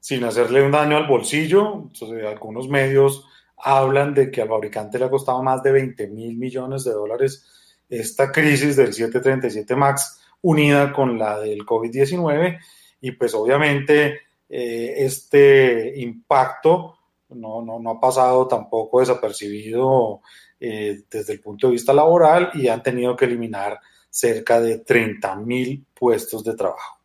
sin 0.00 0.24
hacerle 0.24 0.62
un 0.62 0.72
daño 0.72 0.96
al 0.96 1.06
bolsillo. 1.06 1.84
Entonces, 1.92 2.24
algunos 2.24 2.68
medios 2.68 3.24
hablan 3.56 4.14
de 4.14 4.30
que 4.30 4.42
al 4.42 4.48
fabricante 4.48 4.98
le 4.98 5.04
ha 5.04 5.10
costado 5.10 5.42
más 5.42 5.62
de 5.62 5.72
20 5.72 6.08
mil 6.08 6.36
millones 6.36 6.84
de 6.84 6.92
dólares 6.92 7.46
esta 7.88 8.30
crisis 8.30 8.76
del 8.76 8.92
737 8.92 9.74
MAX 9.74 10.20
unida 10.42 10.92
con 10.92 11.18
la 11.18 11.38
del 11.38 11.64
COVID-19 11.64 12.58
y 13.00 13.12
pues 13.12 13.34
obviamente 13.34 14.20
eh, 14.48 14.94
este 14.98 16.00
impacto 16.00 16.96
no, 17.30 17.62
no, 17.62 17.78
no, 17.78 17.90
ha 17.90 18.00
pasado 18.00 18.48
tampoco 18.48 19.00
desapercibido 19.00 20.22
eh, 20.58 21.02
desde 21.10 21.34
el 21.34 21.40
punto 21.40 21.66
de 21.66 21.74
vista 21.74 21.92
laboral 21.92 22.50
y 22.54 22.68
han 22.68 22.82
tenido 22.82 23.14
que 23.14 23.26
eliminar 23.26 23.78
cerca 24.08 24.60
de 24.60 24.78
30 24.78 25.36
mil 25.36 25.84
puestos 25.94 26.42
de 26.42 26.54
trabajo. 26.54 26.97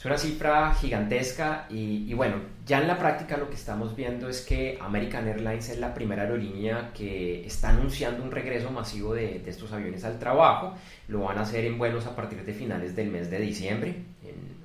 Es 0.00 0.06
una 0.06 0.16
cifra 0.16 0.72
gigantesca 0.72 1.66
y, 1.68 2.14
bueno, 2.14 2.36
ya 2.64 2.80
en 2.80 2.88
la 2.88 2.98
práctica 2.98 3.36
lo 3.36 3.50
que 3.50 3.56
estamos 3.56 3.94
viendo 3.94 4.30
es 4.30 4.40
que 4.40 4.78
American 4.80 5.28
Airlines 5.28 5.68
es 5.68 5.78
la 5.78 5.92
primera 5.92 6.22
aerolínea 6.22 6.90
que 6.94 7.44
está 7.44 7.68
anunciando 7.68 8.22
un 8.22 8.30
regreso 8.30 8.70
masivo 8.70 9.12
de, 9.12 9.42
estos 9.44 9.70
aviones 9.74 10.02
al 10.04 10.18
trabajo. 10.18 10.74
Lo 11.08 11.24
van 11.24 11.36
a 11.36 11.42
hacer 11.42 11.66
en 11.66 11.76
vuelos 11.76 12.06
a 12.06 12.16
partir 12.16 12.42
de 12.46 12.54
finales 12.54 12.96
del 12.96 13.10
mes 13.10 13.30
de 13.30 13.40
diciembre, 13.40 13.94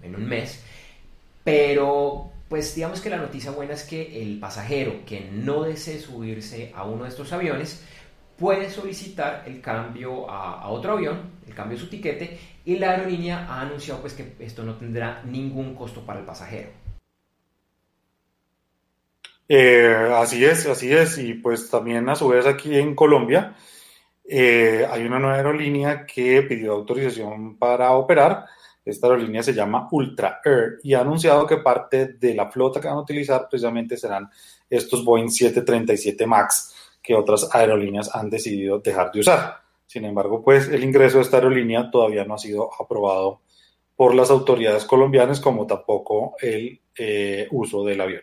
en, 0.01 0.15
un 0.15 0.25
mes. 0.25 0.63
Pero 1.43 2.31
pues 2.47 2.73
digamos 2.73 3.01
que 3.01 3.09
la 3.09 3.17
noticia 3.17 3.51
buena 3.51 3.73
es 3.73 3.83
que 3.83 4.21
el 4.21 4.39
pasajero 4.39 5.01
que 5.05 5.29
no 5.33 5.63
desee 5.63 5.99
subirse 5.99 6.71
a 6.73 6.85
uno 6.85 7.03
de 7.03 7.09
estos 7.09 7.33
aviones 7.33 7.83
puede 8.37 8.69
solicitar 8.69 9.43
el 9.45 9.59
cambio 9.59 10.29
a, 10.29 10.69
otro 10.69 10.93
avión, 10.93 11.31
el 11.45 11.53
cambio 11.53 11.77
de 11.77 11.83
su 11.83 11.89
tiquete, 11.89 12.39
y 12.65 12.77
la 12.77 12.91
aerolínea 12.91 13.45
ha 13.47 13.61
anunciado 13.61 14.01
pues 14.01 14.13
que 14.13 14.35
esto 14.39 14.63
no 14.63 14.75
tendrá 14.75 15.21
ningún 15.23 15.75
costo 15.75 16.05
para 16.05 16.19
el 16.19 16.25
pasajero. 16.25 16.69
Eh, 19.47 20.11
así 20.15 20.43
es, 20.43 20.65
así 20.65 20.91
es, 20.91 21.19
y 21.19 21.35
pues 21.35 21.69
también 21.69 22.09
a 22.09 22.15
su 22.15 22.27
vez 22.27 22.47
aquí 22.47 22.75
en 22.75 22.95
Colombia 22.95 23.55
eh, 24.27 24.87
hay 24.89 25.03
una 25.03 25.19
nueva 25.19 25.35
aerolínea 25.35 26.05
que 26.05 26.41
pidió 26.41 26.73
autorización 26.73 27.57
para 27.57 27.91
operar. 27.91 28.45
Esta 28.83 29.07
aerolínea 29.07 29.43
se 29.43 29.53
llama 29.53 29.87
Ultra 29.91 30.41
Air 30.43 30.79
y 30.83 30.95
ha 30.95 31.01
anunciado 31.01 31.45
que 31.45 31.57
parte 31.57 32.13
de 32.13 32.33
la 32.33 32.51
flota 32.51 32.81
que 32.81 32.87
van 32.87 32.97
a 32.97 33.01
utilizar 33.01 33.47
precisamente 33.49 33.97
serán 33.97 34.29
estos 34.69 35.05
Boeing 35.05 35.29
737 35.29 36.25
MAX 36.25 36.73
que 37.01 37.13
otras 37.13 37.47
aerolíneas 37.53 38.13
han 38.15 38.29
decidido 38.31 38.79
dejar 38.79 39.11
de 39.11 39.19
usar. 39.19 39.64
Sin 39.87 40.05
embargo, 40.05 40.43
pues 40.43 40.67
el 40.67 40.83
ingreso 40.83 41.17
de 41.17 41.23
esta 41.23 41.37
aerolínea 41.37 41.89
todavía 41.91 42.25
no 42.25 42.35
ha 42.35 42.39
sido 42.39 42.69
aprobado 42.79 43.41
por 43.95 44.13
las 44.13 44.29
autoridades 44.29 44.85
colombianas, 44.85 45.39
como 45.39 45.65
tampoco 45.65 46.35
el 46.41 46.81
eh, 46.97 47.47
uso 47.51 47.83
del 47.85 48.01
avión. 48.01 48.21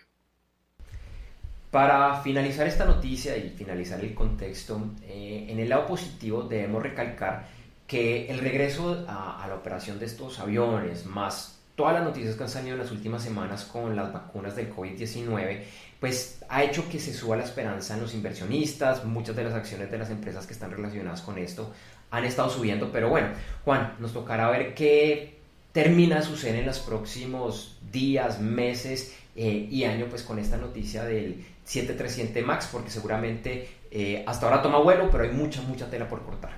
Para 1.70 2.20
finalizar 2.20 2.66
esta 2.66 2.84
noticia 2.84 3.34
y 3.36 3.48
finalizar 3.48 3.98
el 4.00 4.14
contexto, 4.14 4.78
eh, 5.04 5.46
en 5.48 5.58
el 5.58 5.70
lado 5.70 5.86
positivo 5.86 6.42
debemos 6.42 6.82
recalcar 6.82 7.48
que 7.86 8.30
el 8.30 8.40
regreso 8.40 9.04
a, 9.08 9.46
la 9.48 9.54
operación 9.54 9.98
de 9.98 10.06
estos 10.06 10.38
aviones, 10.38 11.06
más 11.06 11.60
todas 11.74 11.94
las 11.94 12.04
noticias 12.04 12.36
que 12.36 12.42
han 12.42 12.48
salido 12.50 12.74
en 12.74 12.80
las 12.80 12.90
últimas 12.90 13.22
semanas 13.22 13.64
con 13.64 13.96
las 13.96 14.12
vacunas 14.12 14.54
del 14.54 14.74
COVID-19, 14.74 15.62
pues 16.02 16.40
ha 16.48 16.64
hecho 16.64 16.88
que 16.88 16.98
se 16.98 17.14
suba 17.14 17.36
la 17.36 17.44
esperanza 17.44 17.94
en 17.94 18.00
los 18.00 18.12
inversionistas, 18.12 19.04
muchas 19.04 19.36
de 19.36 19.44
las 19.44 19.54
acciones 19.54 19.88
de 19.88 19.98
las 19.98 20.10
empresas 20.10 20.48
que 20.48 20.52
están 20.52 20.72
relacionadas 20.72 21.22
con 21.22 21.38
esto 21.38 21.72
han 22.10 22.24
estado 22.24 22.50
subiendo, 22.50 22.90
pero 22.90 23.08
bueno, 23.08 23.28
Juan, 23.64 23.94
nos 24.00 24.12
tocará 24.12 24.50
ver 24.50 24.74
qué 24.74 25.38
termina 25.70 26.16
de 26.16 26.22
suceder 26.22 26.56
en 26.56 26.66
los 26.66 26.80
próximos 26.80 27.78
días, 27.92 28.40
meses 28.40 29.16
eh, 29.36 29.68
y 29.70 29.84
año, 29.84 30.06
pues 30.10 30.24
con 30.24 30.40
esta 30.40 30.56
noticia 30.56 31.04
del 31.04 31.46
737 31.66 32.42
MAX, 32.42 32.66
porque 32.66 32.90
seguramente 32.90 33.68
eh, 33.92 34.24
hasta 34.26 34.46
ahora 34.46 34.60
toma 34.60 34.78
vuelo, 34.80 35.08
pero 35.08 35.22
hay 35.22 35.30
mucha, 35.30 35.62
mucha 35.62 35.88
tela 35.88 36.08
por 36.08 36.24
cortar. 36.24 36.56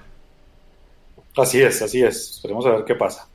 Así 1.37 1.61
es, 1.61 1.83
así 1.83 2.03
es. 2.03 2.31
Esperemos 2.31 2.65
a 2.65 2.71
ver 2.71 2.85
qué 2.87 2.95
pasa. 2.95 3.29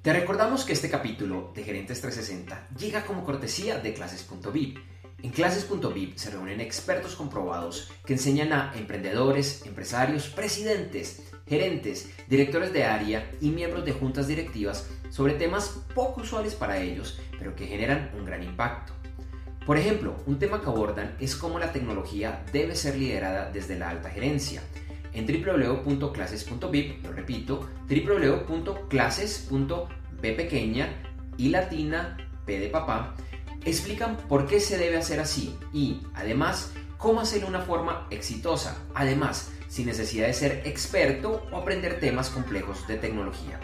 Te 0.00 0.12
recordamos 0.12 0.64
que 0.64 0.74
este 0.74 0.88
capítulo 0.88 1.50
de 1.56 1.64
Gerentes 1.64 2.00
360 2.00 2.68
llega 2.78 3.04
como 3.04 3.24
cortesía 3.24 3.80
de 3.80 3.92
clases.vip. 3.92 4.78
En 5.22 5.30
clases.vip 5.30 6.16
se 6.16 6.30
reúnen 6.30 6.60
expertos 6.60 7.14
comprobados 7.14 7.92
que 8.06 8.14
enseñan 8.14 8.54
a 8.54 8.72
emprendedores, 8.74 9.66
empresarios, 9.66 10.28
presidentes, 10.28 11.30
gerentes, 11.46 12.10
directores 12.28 12.72
de 12.72 12.84
área 12.84 13.30
y 13.40 13.50
miembros 13.50 13.84
de 13.84 13.92
juntas 13.92 14.28
directivas 14.28 14.88
sobre 15.10 15.34
temas 15.34 15.82
poco 15.94 16.22
usuales 16.22 16.54
para 16.54 16.80
ellos, 16.80 17.20
pero 17.38 17.54
que 17.54 17.66
generan 17.66 18.10
un 18.16 18.24
gran 18.24 18.42
impacto. 18.42 18.94
Por 19.66 19.76
ejemplo, 19.76 20.16
un 20.26 20.38
tema 20.38 20.62
que 20.62 20.68
abordan 20.68 21.14
es 21.20 21.36
cómo 21.36 21.58
la 21.58 21.70
tecnología 21.70 22.42
debe 22.50 22.74
ser 22.74 22.96
liderada 22.96 23.50
desde 23.50 23.78
la 23.78 23.90
alta 23.90 24.08
gerencia. 24.08 24.62
En 25.12 25.26
www.clases.vip, 25.26 27.04
lo 27.04 27.12
repito, 27.12 27.68
www.clases.b 27.88 30.32
pequeña 30.32 30.88
y 31.36 31.50
latina 31.50 32.16
p 32.46 32.58
de 32.58 32.68
papá, 32.68 33.14
explican 33.64 34.16
por 34.28 34.46
qué 34.46 34.60
se 34.60 34.78
debe 34.78 34.96
hacer 34.98 35.20
así 35.20 35.56
y, 35.72 36.02
además, 36.14 36.72
cómo 36.98 37.20
hacerlo 37.20 37.50
de 37.50 37.56
una 37.56 37.64
forma 37.64 38.06
exitosa, 38.10 38.76
además, 38.94 39.50
sin 39.68 39.86
necesidad 39.86 40.26
de 40.26 40.34
ser 40.34 40.62
experto 40.64 41.46
o 41.52 41.56
aprender 41.56 42.00
temas 42.00 42.30
complejos 42.30 42.86
de 42.88 42.96
tecnología. 42.96 43.60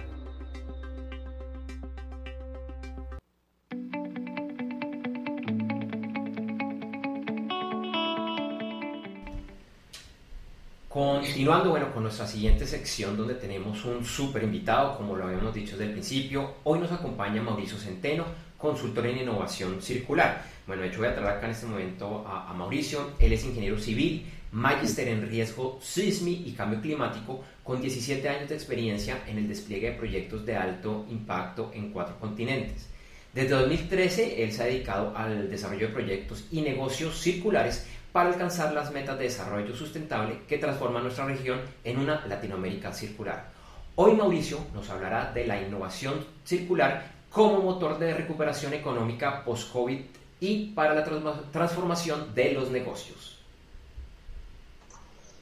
Continuando, 10.97 11.69
bueno, 11.69 11.93
con 11.93 12.05
nuestra 12.05 12.27
siguiente 12.27 12.67
sección 12.67 13.19
donde 13.19 13.35
tenemos 13.35 13.85
un 13.85 14.03
súper 14.03 14.45
invitado, 14.45 14.97
como 14.97 15.15
lo 15.15 15.27
habíamos 15.27 15.53
dicho 15.53 15.73
desde 15.73 15.89
el 15.89 15.93
principio, 15.93 16.55
hoy 16.65 16.79
nos 16.79 16.91
acompaña 16.91 17.43
Mauricio 17.43 17.77
Centeno, 17.77 18.25
consultor 18.57 19.07
en 19.09 19.19
innovación 19.19 19.83
circular. 19.83 20.43
Bueno, 20.67 20.81
de 20.81 20.89
hecho 20.89 21.01
voy 21.01 21.09
a 21.09 21.15
traer 21.15 21.29
acá 21.29 21.45
en 21.45 21.53
este 21.53 21.67
momento 21.67 22.27
a, 22.27 22.51
Mauricio, 22.55 23.11
él 23.19 23.31
es 23.31 23.45
ingeniero 23.45 23.79
civil, 23.79 24.25
magister 24.53 25.09
en 25.09 25.29
riesgo 25.29 25.79
sísmi 25.83 26.45
y 26.47 26.53
cambio 26.53 26.81
climático, 26.81 27.45
con 27.63 27.79
17 27.79 28.27
años 28.27 28.49
de 28.49 28.55
experiencia 28.55 29.23
en 29.27 29.37
el 29.37 29.49
despliegue 29.49 29.91
de 29.91 29.99
proyectos 29.99 30.47
de 30.47 30.57
alto 30.57 31.05
impacto 31.11 31.73
en 31.75 31.93
cuatro 31.93 32.19
continentes. 32.19 32.89
Desde 33.35 33.51
2013, 33.51 34.43
él 34.43 34.51
se 34.51 34.63
ha 34.63 34.65
dedicado 34.65 35.15
al 35.15 35.51
desarrollo 35.51 35.89
de 35.89 35.93
proyectos 35.93 36.47
y 36.51 36.63
negocios 36.63 37.21
circulares 37.21 37.87
para 38.17 38.31
alcanzar 38.31 38.73
las 38.73 38.91
metas 38.93 39.19
de 39.19 39.25
desarrollo 39.25 39.77
sustentable 39.77 40.39
que 40.49 40.57
transforman 40.57 41.03
nuestra 41.03 41.27
región 41.27 41.61
en 41.85 41.99
una 41.99 42.25
Latinoamérica 42.27 42.91
circular. 42.91 43.51
Hoy 43.95 44.15
Mauricio 44.15 44.57
nos 44.73 44.89
hablará 44.89 45.33
de 45.35 45.47
la 45.47 45.61
innovación 45.61 46.25
circular 46.43 47.13
como 47.29 47.61
motor 47.61 47.99
de 47.99 48.15
recuperación 48.15 48.73
económica 48.73 49.45
post-COVID 49.45 50.01
y 50.41 50.69
para 50.69 50.95
la 50.95 51.05
transformación 51.53 52.35
de 52.35 52.53
los 52.55 52.71
negocios. 52.71 53.39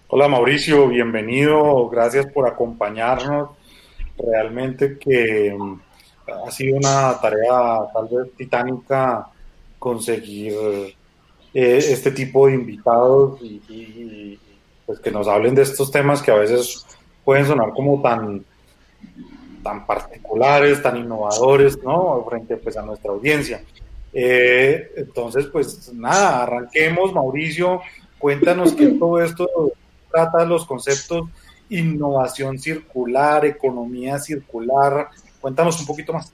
Hola 0.09 0.27
Mauricio, 0.27 0.89
bienvenido, 0.89 1.89
gracias 1.89 2.27
por 2.27 2.49
acompañarnos. 2.49 3.51
Realmente 4.19 4.99
que 4.99 5.55
mm, 5.57 5.81
ha 6.45 6.51
sido 6.51 6.79
una 6.79 7.21
tarea 7.21 7.83
tal 7.95 8.09
vez 8.11 8.35
titánica 8.37 9.29
conseguir 9.79 10.97
eh, 11.55 11.79
este 11.79 12.11
tipo 12.11 12.47
de 12.47 12.55
invitados 12.55 13.41
y, 13.43 14.39
pues 14.85 14.99
que 15.01 15.11
nos 15.11 15.29
hablen 15.29 15.55
de 15.55 15.63
estos 15.63 15.91
temas 15.91 16.21
que 16.21 16.31
a 16.31 16.35
veces 16.35 16.85
pueden 17.25 17.47
sonar 17.47 17.71
como 17.71 18.03
tan, 18.03 18.45
tan 19.63 19.87
particulares, 19.87 20.83
tan 20.83 20.99
innovadores, 20.99 21.83
¿no? 21.83 22.23
Frente 22.29 22.57
pues, 22.59 22.77
a 22.77 22.83
nuestra 22.83 23.13
audiencia. 23.13 23.63
Eh, 24.13 24.93
entonces, 24.97 25.47
pues 25.47 25.91
nada, 25.95 26.43
arranquemos, 26.43 27.15
Mauricio, 27.15 27.81
cuéntanos 28.19 28.75
qué 28.75 28.89
todo 28.89 29.23
esto 29.23 29.49
trata 30.11 30.45
los 30.45 30.67
conceptos 30.67 31.29
innovación 31.69 32.59
circular, 32.59 33.45
economía 33.45 34.19
circular, 34.19 35.09
cuéntanos 35.41 35.81
un 35.81 35.87
poquito 35.87 36.13
más. 36.13 36.33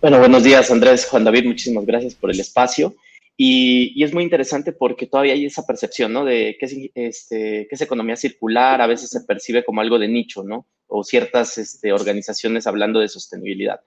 Bueno, 0.00 0.18
buenos 0.18 0.44
días 0.44 0.70
Andrés, 0.70 1.06
Juan 1.06 1.24
David, 1.24 1.46
muchísimas 1.46 1.86
gracias 1.86 2.14
por 2.14 2.30
el 2.30 2.40
espacio. 2.40 2.94
Y, 3.36 4.02
es 4.02 4.14
muy 4.14 4.24
interesante 4.24 4.72
porque 4.72 5.06
todavía 5.06 5.34
hay 5.34 5.44
esa 5.44 5.66
percepción, 5.66 6.12
¿no? 6.12 6.24
De 6.24 6.56
qué 6.58 6.66
es, 6.66 6.76
este, 6.94 7.68
es 7.70 7.80
economía 7.80 8.16
circular, 8.16 8.80
a 8.80 8.86
veces 8.86 9.10
se 9.10 9.20
percibe 9.22 9.64
como 9.64 9.82
algo 9.82 9.98
de 9.98 10.08
nicho, 10.08 10.42
¿no? 10.42 10.66
O 10.86 11.04
ciertas 11.04 11.58
este, 11.58 11.92
organizaciones 11.92 12.66
hablando 12.66 13.00
de 13.00 13.08
sostenibilidad. 13.08 13.80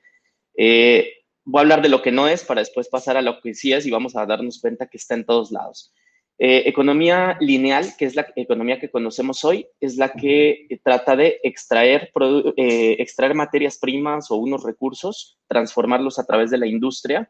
Eh, 0.55 1.13
voy 1.45 1.59
a 1.59 1.61
hablar 1.61 1.81
de 1.81 1.89
lo 1.89 2.01
que 2.01 2.11
no 2.11 2.27
es 2.27 2.43
para 2.43 2.61
después 2.61 2.89
pasar 2.89 3.17
a 3.17 3.23
lo 3.23 3.41
que 3.41 3.55
sí 3.55 3.73
es 3.73 3.85
y 3.87 3.91
vamos 3.91 4.15
a 4.15 4.25
darnos 4.25 4.59
cuenta 4.61 4.87
que 4.87 4.97
está 4.97 5.15
en 5.15 5.25
todos 5.25 5.51
lados. 5.51 5.93
Eh, 6.37 6.63
economía 6.67 7.35
lineal, 7.41 7.95
que 7.97 8.05
es 8.05 8.15
la 8.15 8.27
economía 8.35 8.79
que 8.79 8.89
conocemos 8.91 9.43
hoy, 9.43 9.67
es 9.81 9.97
la 9.97 10.13
que 10.13 10.67
trata 10.83 11.15
de 11.15 11.39
extraer, 11.43 12.11
eh, 12.55 12.95
extraer 12.99 13.33
materias 13.33 13.77
primas 13.77 14.29
o 14.31 14.35
unos 14.35 14.63
recursos, 14.63 15.37
transformarlos 15.47 16.19
a 16.19 16.25
través 16.25 16.51
de 16.51 16.59
la 16.59 16.67
industria 16.67 17.29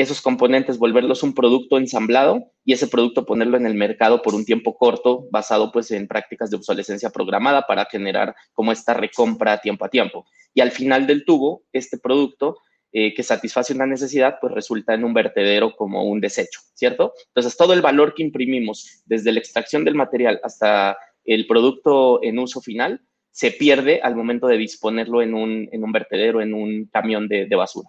esos 0.00 0.22
componentes 0.22 0.78
volverlos 0.78 1.24
un 1.24 1.34
producto 1.34 1.76
ensamblado 1.76 2.52
y 2.64 2.72
ese 2.72 2.86
producto 2.86 3.26
ponerlo 3.26 3.56
en 3.56 3.66
el 3.66 3.74
mercado 3.74 4.22
por 4.22 4.32
un 4.36 4.44
tiempo 4.44 4.76
corto 4.76 5.26
basado 5.32 5.72
pues 5.72 5.90
en 5.90 6.06
prácticas 6.06 6.50
de 6.50 6.56
obsolescencia 6.56 7.10
programada 7.10 7.66
para 7.66 7.84
generar 7.86 8.36
como 8.52 8.70
esta 8.70 8.94
recompra 8.94 9.58
tiempo 9.58 9.84
a 9.84 9.88
tiempo. 9.88 10.24
Y 10.54 10.60
al 10.60 10.70
final 10.70 11.08
del 11.08 11.24
tubo, 11.24 11.64
este 11.72 11.98
producto 11.98 12.58
eh, 12.92 13.12
que 13.12 13.24
satisface 13.24 13.74
una 13.74 13.86
necesidad 13.86 14.36
pues 14.40 14.54
resulta 14.54 14.94
en 14.94 15.02
un 15.02 15.14
vertedero 15.14 15.74
como 15.74 16.04
un 16.04 16.20
desecho, 16.20 16.60
¿cierto? 16.74 17.12
Entonces 17.26 17.56
todo 17.56 17.72
el 17.72 17.82
valor 17.82 18.14
que 18.14 18.22
imprimimos 18.22 19.02
desde 19.04 19.32
la 19.32 19.40
extracción 19.40 19.84
del 19.84 19.96
material 19.96 20.38
hasta 20.44 20.96
el 21.24 21.48
producto 21.48 22.22
en 22.22 22.38
uso 22.38 22.60
final 22.60 23.00
se 23.32 23.50
pierde 23.50 24.00
al 24.00 24.14
momento 24.14 24.46
de 24.46 24.58
disponerlo 24.58 25.22
en 25.22 25.34
un, 25.34 25.68
en 25.72 25.82
un 25.82 25.90
vertedero, 25.90 26.40
en 26.40 26.54
un 26.54 26.86
camión 26.86 27.26
de, 27.26 27.46
de 27.46 27.56
basura. 27.56 27.88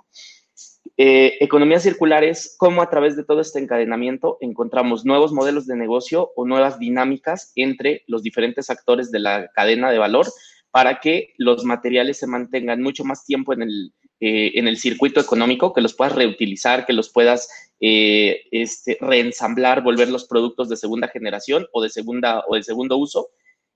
Eh, 1.01 1.37
economía 1.39 1.79
circular 1.79 2.25
es 2.25 2.55
cómo 2.57 2.81
a 2.81 2.89
través 2.89 3.15
de 3.15 3.23
todo 3.23 3.39
este 3.39 3.57
encadenamiento 3.57 4.37
encontramos 4.41 5.05
nuevos 5.05 5.31
modelos 5.31 5.65
de 5.65 5.77
negocio 5.77 6.33
o 6.35 6.45
nuevas 6.45 6.77
dinámicas 6.77 7.53
entre 7.55 8.03
los 8.07 8.21
diferentes 8.21 8.69
actores 8.69 9.09
de 9.09 9.19
la 9.19 9.47
cadena 9.55 9.91
de 9.91 9.97
valor 9.97 10.27
para 10.71 10.99
que 10.99 11.33
los 11.37 11.63
materiales 11.63 12.19
se 12.19 12.27
mantengan 12.27 12.81
mucho 12.81 13.05
más 13.05 13.23
tiempo 13.23 13.53
en 13.53 13.61
el, 13.61 13.93
eh, 14.19 14.51
en 14.55 14.67
el 14.67 14.75
circuito 14.75 15.21
económico, 15.21 15.71
que 15.71 15.79
los 15.79 15.93
puedas 15.93 16.15
reutilizar, 16.15 16.85
que 16.85 16.91
los 16.91 17.09
puedas 17.09 17.47
eh, 17.79 18.41
este, 18.51 18.97
reensamblar, 18.99 19.81
volver 19.81 20.09
los 20.09 20.27
productos 20.27 20.67
de 20.67 20.75
segunda 20.75 21.07
generación 21.07 21.65
o 21.71 21.81
de, 21.81 21.87
segunda, 21.87 22.43
o 22.45 22.55
de 22.55 22.63
segundo 22.63 22.97
uso 22.97 23.29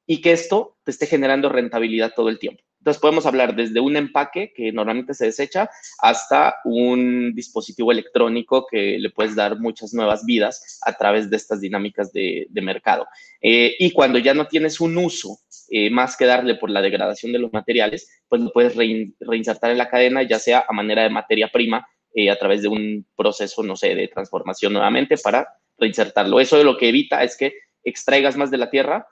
y 0.05 0.19
que 0.19 0.33
esto 0.33 0.75
te 0.83 0.91
esté 0.91 1.07
generando 1.07 1.47
rentabilidad 1.47 2.11
todo 2.13 2.27
el 2.27 2.37
tiempo. 2.37 2.61
Entonces 2.83 2.99
podemos 2.99 3.25
hablar 3.25 3.55
desde 3.55 3.79
un 3.79 3.95
empaque 3.95 4.51
que 4.53 4.73
normalmente 4.73 5.13
se 5.13 5.27
desecha 5.27 5.69
hasta 5.99 6.57
un 6.65 7.33
dispositivo 7.33 7.93
electrónico 7.93 8.67
que 8.69 8.99
le 8.99 9.09
puedes 9.09 9.37
dar 9.37 9.57
muchas 9.57 9.93
nuevas 9.93 10.25
vidas 10.25 10.81
a 10.81 10.91
través 10.91 11.29
de 11.29 11.37
estas 11.37 11.61
dinámicas 11.61 12.11
de, 12.11 12.45
mercado. 12.61 13.07
Eh, 13.41 13.73
y 13.79 13.91
cuando 13.91 14.19
ya 14.19 14.33
no 14.33 14.47
tienes 14.47 14.81
un 14.81 14.97
uso 14.97 15.37
eh, 15.69 15.89
más 15.89 16.17
que 16.17 16.25
darle 16.25 16.55
por 16.55 16.69
la 16.69 16.81
degradación 16.81 17.31
de 17.31 17.39
los 17.39 17.53
materiales, 17.53 18.09
pues 18.27 18.41
lo 18.41 18.51
puedes 18.51 18.75
reinsertar 18.75 19.71
en 19.71 19.77
la 19.77 19.89
cadena, 19.89 20.21
ya 20.23 20.37
sea 20.37 20.65
a 20.67 20.73
manera 20.73 21.03
de 21.03 21.09
materia 21.09 21.47
prima, 21.53 21.87
eh, 22.13 22.29
a 22.29 22.37
través 22.37 22.63
de 22.63 22.67
un 22.67 23.07
proceso, 23.15 23.63
no 23.63 23.77
sé, 23.77 23.95
de 23.95 24.09
transformación 24.09 24.73
nuevamente 24.73 25.15
para 25.17 25.47
reinsertarlo. 25.77 26.41
Eso 26.41 26.61
lo 26.65 26.75
que 26.77 26.89
evita 26.89 27.23
es 27.23 27.37
que 27.37 27.53
extraigas 27.81 28.35
más 28.35 28.51
de 28.51 28.57
la 28.57 28.69
tierra 28.69 29.07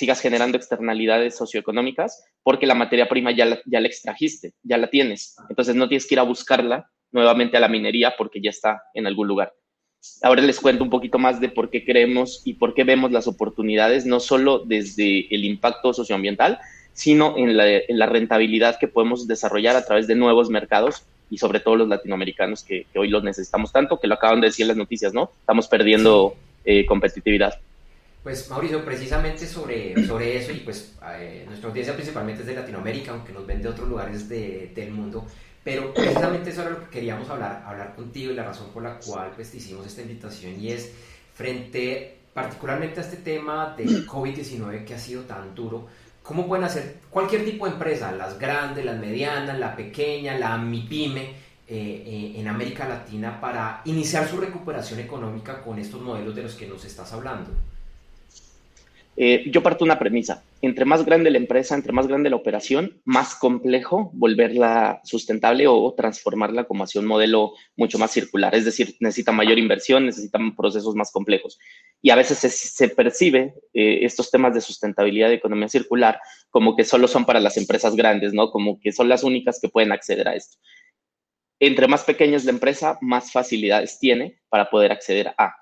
sigas 0.00 0.22
generando 0.22 0.56
externalidades 0.56 1.36
socioeconómicas 1.36 2.24
porque 2.42 2.66
la 2.66 2.74
materia 2.74 3.06
prima 3.06 3.32
ya 3.32 3.44
la, 3.44 3.60
ya 3.66 3.80
la 3.80 3.86
extrajiste, 3.86 4.54
ya 4.62 4.78
la 4.78 4.88
tienes. 4.88 5.36
Entonces 5.50 5.74
no 5.74 5.88
tienes 5.88 6.06
que 6.06 6.14
ir 6.14 6.20
a 6.20 6.22
buscarla 6.22 6.90
nuevamente 7.12 7.58
a 7.58 7.60
la 7.60 7.68
minería 7.68 8.14
porque 8.16 8.40
ya 8.40 8.48
está 8.48 8.82
en 8.94 9.06
algún 9.06 9.28
lugar. 9.28 9.52
Ahora 10.22 10.40
les 10.40 10.58
cuento 10.58 10.82
un 10.82 10.88
poquito 10.88 11.18
más 11.18 11.38
de 11.38 11.50
por 11.50 11.68
qué 11.68 11.84
creemos 11.84 12.40
y 12.46 12.54
por 12.54 12.72
qué 12.72 12.84
vemos 12.84 13.12
las 13.12 13.26
oportunidades, 13.26 14.06
no 14.06 14.20
solo 14.20 14.60
desde 14.60 15.26
el 15.34 15.44
impacto 15.44 15.92
socioambiental, 15.92 16.58
sino 16.94 17.36
en 17.36 17.58
la, 17.58 18.06
rentabilidad 18.06 18.78
que 18.78 18.88
podemos 18.88 19.28
desarrollar 19.28 19.76
a 19.76 19.84
través 19.84 20.06
de 20.06 20.14
nuevos 20.14 20.48
mercados 20.48 21.04
y 21.28 21.36
sobre 21.36 21.60
todo 21.60 21.76
los 21.76 21.88
latinoamericanos 21.88 22.64
que, 22.64 22.86
hoy 22.96 23.08
los 23.08 23.22
necesitamos 23.22 23.70
tanto, 23.70 24.00
que 24.00 24.08
lo 24.08 24.14
acaban 24.14 24.40
de 24.40 24.46
decir 24.46 24.66
las 24.66 24.78
noticias, 24.78 25.12
¿no? 25.12 25.30
Estamos 25.40 25.68
perdiendo 25.68 26.34
eh, 26.64 26.86
competitividad. 26.86 27.60
Pues 28.22 28.50
Mauricio, 28.50 28.84
precisamente 28.84 29.46
sobre, 29.46 30.06
sobre 30.06 30.36
eso, 30.36 30.52
y 30.52 30.58
pues 30.58 30.94
eh, 31.14 31.44
nuestra 31.46 31.70
audiencia 31.70 31.94
principalmente 31.94 32.42
es 32.42 32.46
de 32.46 32.54
Latinoamérica, 32.54 33.12
aunque 33.12 33.32
nos 33.32 33.46
ven 33.46 33.62
de 33.62 33.68
otros 33.68 33.88
lugares 33.88 34.28
del 34.28 34.90
mundo, 34.90 35.26
pero 35.64 35.94
precisamente 35.94 36.50
eso 36.50 36.60
era 36.60 36.70
lo 36.70 36.80
que 36.80 36.90
queríamos 36.90 37.30
hablar, 37.30 37.62
hablar 37.66 37.94
contigo 37.94 38.30
y 38.30 38.34
la 38.34 38.44
razón 38.44 38.68
por 38.74 38.82
la 38.82 38.98
cual 38.98 39.32
pues, 39.34 39.50
te 39.50 39.56
hicimos 39.56 39.86
esta 39.86 40.02
invitación, 40.02 40.60
y 40.60 40.70
es 40.70 40.92
frente 41.32 42.18
particularmente 42.34 43.00
a 43.00 43.04
este 43.04 43.16
tema 43.16 43.74
del 43.74 44.06
COVID-19 44.06 44.84
que 44.84 44.94
ha 44.94 44.98
sido 44.98 45.22
tan 45.22 45.54
duro, 45.54 45.86
¿cómo 46.22 46.46
pueden 46.46 46.64
hacer 46.64 46.96
cualquier 47.08 47.46
tipo 47.46 47.64
de 47.64 47.72
empresa, 47.72 48.12
las 48.12 48.38
grandes, 48.38 48.84
las 48.84 48.98
medianas, 48.98 49.58
la 49.58 49.74
pequeña, 49.74 50.38
la 50.38 50.58
MIPYME, 50.58 51.22
eh, 51.22 51.34
eh, 51.68 52.32
en 52.36 52.48
América 52.48 52.86
Latina 52.86 53.40
para 53.40 53.80
iniciar 53.86 54.28
su 54.28 54.36
recuperación 54.36 55.00
económica 55.00 55.62
con 55.62 55.78
estos 55.78 56.02
modelos 56.02 56.34
de 56.34 56.42
los 56.42 56.54
que 56.54 56.66
nos 56.66 56.84
estás 56.84 57.10
hablando? 57.14 57.50
Eh, 59.22 59.50
yo 59.50 59.62
parto 59.62 59.84
una 59.84 59.98
premisa. 59.98 60.42
Entre 60.62 60.86
más 60.86 61.04
grande 61.04 61.30
la 61.30 61.36
empresa, 61.36 61.74
entre 61.74 61.92
más 61.92 62.06
grande 62.06 62.30
la 62.30 62.36
operación, 62.36 63.02
más 63.04 63.34
complejo 63.34 64.10
volverla 64.14 65.02
sustentable 65.04 65.66
o 65.66 65.92
transformarla 65.94 66.64
como 66.64 66.84
hacia 66.84 67.02
un 67.02 67.06
modelo 67.06 67.52
mucho 67.76 67.98
más 67.98 68.12
circular. 68.12 68.54
Es 68.54 68.64
decir, 68.64 68.96
necesita 68.98 69.30
mayor 69.30 69.58
inversión, 69.58 70.06
necesitan 70.06 70.56
procesos 70.56 70.94
más 70.94 71.12
complejos. 71.12 71.58
Y 72.00 72.08
a 72.08 72.16
veces 72.16 72.38
se, 72.38 72.88
percibe 72.88 73.52
eh, 73.74 73.98
estos 74.06 74.30
temas 74.30 74.54
de 74.54 74.62
sustentabilidad 74.62 75.28
de 75.28 75.34
economía 75.34 75.68
circular 75.68 76.18
como 76.48 76.74
que 76.74 76.84
solo 76.84 77.06
son 77.06 77.26
para 77.26 77.40
las 77.40 77.58
empresas 77.58 77.94
grandes, 77.96 78.32
¿no? 78.32 78.50
Como 78.50 78.80
que 78.80 78.90
son 78.90 79.10
las 79.10 79.22
únicas 79.22 79.60
que 79.60 79.68
pueden 79.68 79.92
acceder 79.92 80.28
a 80.28 80.34
esto. 80.34 80.56
Entre 81.58 81.88
más 81.88 82.04
pequeña 82.04 82.38
es 82.38 82.46
la 82.46 82.52
empresa, 82.52 82.96
más 83.02 83.32
facilidades 83.32 83.98
tiene 83.98 84.40
para 84.48 84.70
poder 84.70 84.92
acceder 84.92 85.34
a. 85.36 85.54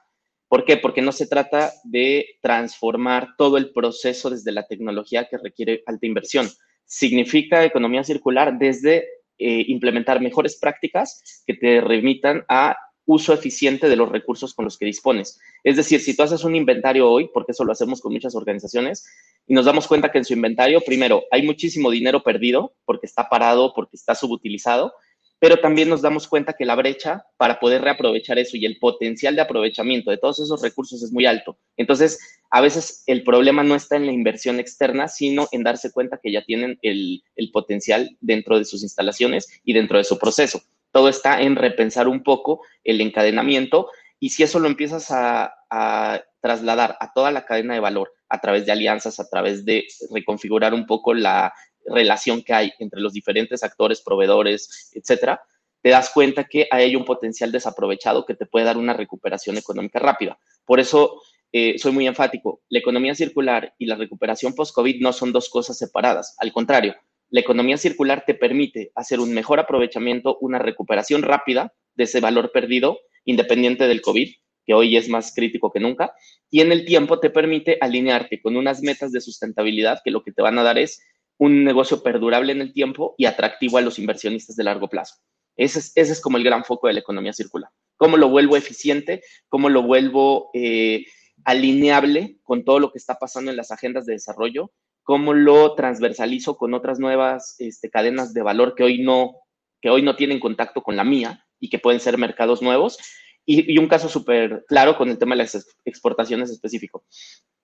¿Por 0.48 0.64
qué? 0.64 0.76
Porque 0.78 1.02
no 1.02 1.12
se 1.12 1.26
trata 1.26 1.72
de 1.84 2.26
transformar 2.40 3.28
todo 3.36 3.58
el 3.58 3.70
proceso 3.72 4.30
desde 4.30 4.52
la 4.52 4.66
tecnología 4.66 5.28
que 5.28 5.38
requiere 5.38 5.82
alta 5.86 6.06
inversión. 6.06 6.48
Significa 6.86 7.64
economía 7.64 8.02
circular 8.02 8.58
desde 8.58 9.06
eh, 9.38 9.64
implementar 9.68 10.20
mejores 10.20 10.58
prácticas 10.58 11.42
que 11.46 11.54
te 11.54 11.80
remitan 11.80 12.44
a 12.48 12.76
uso 13.08 13.32
eficiente 13.32 13.88
de 13.88 13.96
los 13.96 14.10
recursos 14.10 14.52
con 14.52 14.66
los 14.66 14.76
que 14.76 14.84
dispones. 14.84 15.40
Es 15.64 15.76
decir, 15.76 16.00
si 16.00 16.14
tú 16.14 16.22
haces 16.22 16.44
un 16.44 16.54
inventario 16.54 17.10
hoy, 17.10 17.30
porque 17.32 17.52
eso 17.52 17.64
lo 17.64 17.72
hacemos 17.72 18.02
con 18.02 18.12
muchas 18.12 18.34
organizaciones, 18.34 19.06
y 19.46 19.54
nos 19.54 19.64
damos 19.64 19.86
cuenta 19.86 20.12
que 20.12 20.18
en 20.18 20.26
su 20.26 20.34
inventario, 20.34 20.82
primero, 20.82 21.24
hay 21.30 21.42
muchísimo 21.42 21.90
dinero 21.90 22.22
perdido 22.22 22.74
porque 22.84 23.06
está 23.06 23.28
parado, 23.28 23.72
porque 23.74 23.96
está 23.96 24.14
subutilizado, 24.14 24.92
pero 25.40 25.58
también 25.58 25.88
nos 25.88 26.02
damos 26.02 26.26
cuenta 26.26 26.52
que 26.52 26.64
la 26.64 26.74
brecha 26.74 27.24
para 27.36 27.60
poder 27.60 27.82
reaprovechar 27.82 28.38
eso 28.38 28.56
y 28.56 28.66
el 28.66 28.78
potencial 28.78 29.36
de 29.36 29.42
aprovechamiento 29.42 30.10
de 30.10 30.18
todos 30.18 30.40
esos 30.40 30.62
recursos 30.62 31.02
es 31.02 31.12
muy 31.12 31.26
alto. 31.26 31.58
Entonces, 31.76 32.18
a 32.50 32.60
veces 32.60 33.04
el 33.06 33.22
problema 33.22 33.62
no 33.62 33.74
está 33.74 33.96
en 33.96 34.06
la 34.06 34.12
inversión 34.12 34.58
externa, 34.58 35.06
sino 35.06 35.48
en 35.52 35.62
darse 35.62 35.92
cuenta 35.92 36.18
que 36.22 36.32
ya 36.32 36.44
tienen 36.44 36.78
el, 36.82 37.22
potencial 37.52 38.16
dentro 38.20 38.58
de 38.58 38.64
sus 38.64 38.82
instalaciones 38.82 39.60
y 39.64 39.72
dentro 39.74 39.98
de 39.98 40.04
su 40.04 40.18
proceso. 40.18 40.62
Todo 40.90 41.08
está 41.08 41.40
en 41.40 41.56
repensar 41.56 42.08
un 42.08 42.22
poco 42.22 42.62
el 42.82 43.00
encadenamiento 43.00 43.88
y 44.18 44.30
si 44.30 44.42
eso 44.42 44.58
lo 44.58 44.66
empiezas 44.66 45.10
a, 45.10 45.54
a 45.70 46.20
trasladar 46.40 46.96
a 47.00 47.12
toda 47.12 47.30
la 47.30 47.44
cadena 47.44 47.74
de 47.74 47.80
valor 47.80 48.12
a 48.28 48.40
través 48.40 48.66
de 48.66 48.72
alianzas, 48.72 49.20
a 49.20 49.28
través 49.28 49.64
de 49.64 49.86
reconfigurar 50.10 50.74
un 50.74 50.86
poco 50.86 51.14
la, 51.14 51.52
relación 51.90 52.42
que 52.42 52.54
hay 52.54 52.72
entre 52.78 53.00
los 53.00 53.12
diferentes 53.12 53.62
actores, 53.62 54.00
proveedores, 54.00 54.90
etcétera, 54.94 55.40
te 55.80 55.90
das 55.90 56.10
cuenta 56.10 56.44
que 56.44 56.66
hay 56.70 56.96
un 56.96 57.04
potencial 57.04 57.52
desaprovechado 57.52 58.26
que 58.26 58.34
te 58.34 58.46
puede 58.46 58.66
dar 58.66 58.76
una 58.76 58.94
recuperación 58.94 59.56
económica 59.56 59.98
rápida. 59.98 60.38
Por 60.64 60.80
eso 60.80 61.22
eh, 61.52 61.78
soy 61.78 61.92
muy 61.92 62.06
enfático, 62.06 62.62
la 62.68 62.80
economía 62.80 63.14
circular 63.14 63.74
y 63.78 63.86
la 63.86 63.94
recuperación 63.94 64.54
post-COVID 64.54 65.00
no 65.00 65.12
son 65.12 65.32
dos 65.32 65.48
cosas 65.48 65.78
separadas, 65.78 66.34
al 66.38 66.52
contrario, 66.52 66.94
la 67.30 67.40
economía 67.40 67.76
circular 67.76 68.24
te 68.26 68.34
permite 68.34 68.90
hacer 68.94 69.20
un 69.20 69.34
mejor 69.34 69.60
aprovechamiento, 69.60 70.38
una 70.40 70.58
recuperación 70.58 71.22
rápida 71.22 71.74
de 71.94 72.04
ese 72.04 72.20
valor 72.20 72.52
perdido, 72.52 73.00
independiente 73.24 73.86
del 73.86 74.00
COVID, 74.00 74.32
que 74.64 74.74
hoy 74.74 74.96
es 74.96 75.08
más 75.08 75.34
crítico 75.34 75.70
que 75.70 75.80
nunca, 75.80 76.12
y 76.50 76.60
en 76.60 76.72
el 76.72 76.84
tiempo 76.84 77.20
te 77.20 77.30
permite 77.30 77.76
alinearte 77.80 78.40
con 78.40 78.56
unas 78.56 78.82
metas 78.82 79.12
de 79.12 79.20
sustentabilidad 79.20 80.00
que 80.04 80.10
lo 80.10 80.22
que 80.22 80.32
te 80.32 80.42
van 80.42 80.58
a 80.58 80.62
dar 80.62 80.78
es 80.78 81.02
un 81.38 81.64
negocio 81.64 82.02
perdurable 82.02 82.52
en 82.52 82.60
el 82.60 82.72
tiempo 82.72 83.14
y 83.16 83.24
atractivo 83.24 83.78
a 83.78 83.80
los 83.80 83.98
inversionistas 83.98 84.56
de 84.56 84.64
largo 84.64 84.88
plazo. 84.88 85.14
Ese 85.56 85.78
es, 85.78 85.92
ese 85.94 86.12
es 86.12 86.20
como 86.20 86.36
el 86.36 86.44
gran 86.44 86.64
foco 86.64 86.88
de 86.88 86.94
la 86.94 87.00
economía 87.00 87.32
circular. 87.32 87.70
¿Cómo 87.96 88.16
lo 88.16 88.28
vuelvo 88.28 88.56
eficiente? 88.56 89.22
¿Cómo 89.48 89.68
lo 89.68 89.82
vuelvo 89.82 90.50
eh, 90.54 91.04
alineable 91.44 92.38
con 92.42 92.64
todo 92.64 92.80
lo 92.80 92.92
que 92.92 92.98
está 92.98 93.18
pasando 93.18 93.50
en 93.50 93.56
las 93.56 93.70
agendas 93.70 94.06
de 94.06 94.12
desarrollo? 94.14 94.72
¿Cómo 95.02 95.32
lo 95.32 95.74
transversalizo 95.74 96.56
con 96.56 96.74
otras 96.74 96.98
nuevas 96.98 97.56
este, 97.58 97.90
cadenas 97.90 98.34
de 98.34 98.42
valor 98.42 98.74
que 98.74 98.84
hoy, 98.84 99.02
no, 99.02 99.36
que 99.80 99.90
hoy 99.90 100.02
no 100.02 100.16
tienen 100.16 100.38
contacto 100.38 100.82
con 100.82 100.96
la 100.96 101.04
mía 101.04 101.44
y 101.58 101.70
que 101.70 101.78
pueden 101.78 102.00
ser 102.00 102.18
mercados 102.18 102.62
nuevos? 102.62 102.98
Y, 103.44 103.72
y 103.72 103.78
un 103.78 103.88
caso 103.88 104.08
súper 104.08 104.64
claro 104.68 104.96
con 104.96 105.08
el 105.08 105.18
tema 105.18 105.34
de 105.34 105.42
las 105.42 105.66
exportaciones 105.84 106.50
específico 106.50 107.04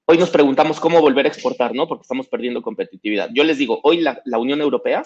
hoy 0.07 0.19
nos 0.19 0.31
preguntamos 0.31 0.81
cómo 0.81 1.01
volver 1.01 1.27
a 1.27 1.29
exportar, 1.29 1.75
¿no? 1.75 1.89
Porque 1.89 2.03
estamos 2.03 2.29
perdiendo 2.29 2.63
competitividad. 2.63 3.31
Yo 3.33 3.45
les 3.45 3.59
digo, 3.59 3.81
hoy 3.83 4.01
la, 4.01 4.39
Unión 4.39 4.61
Europea 4.61 5.03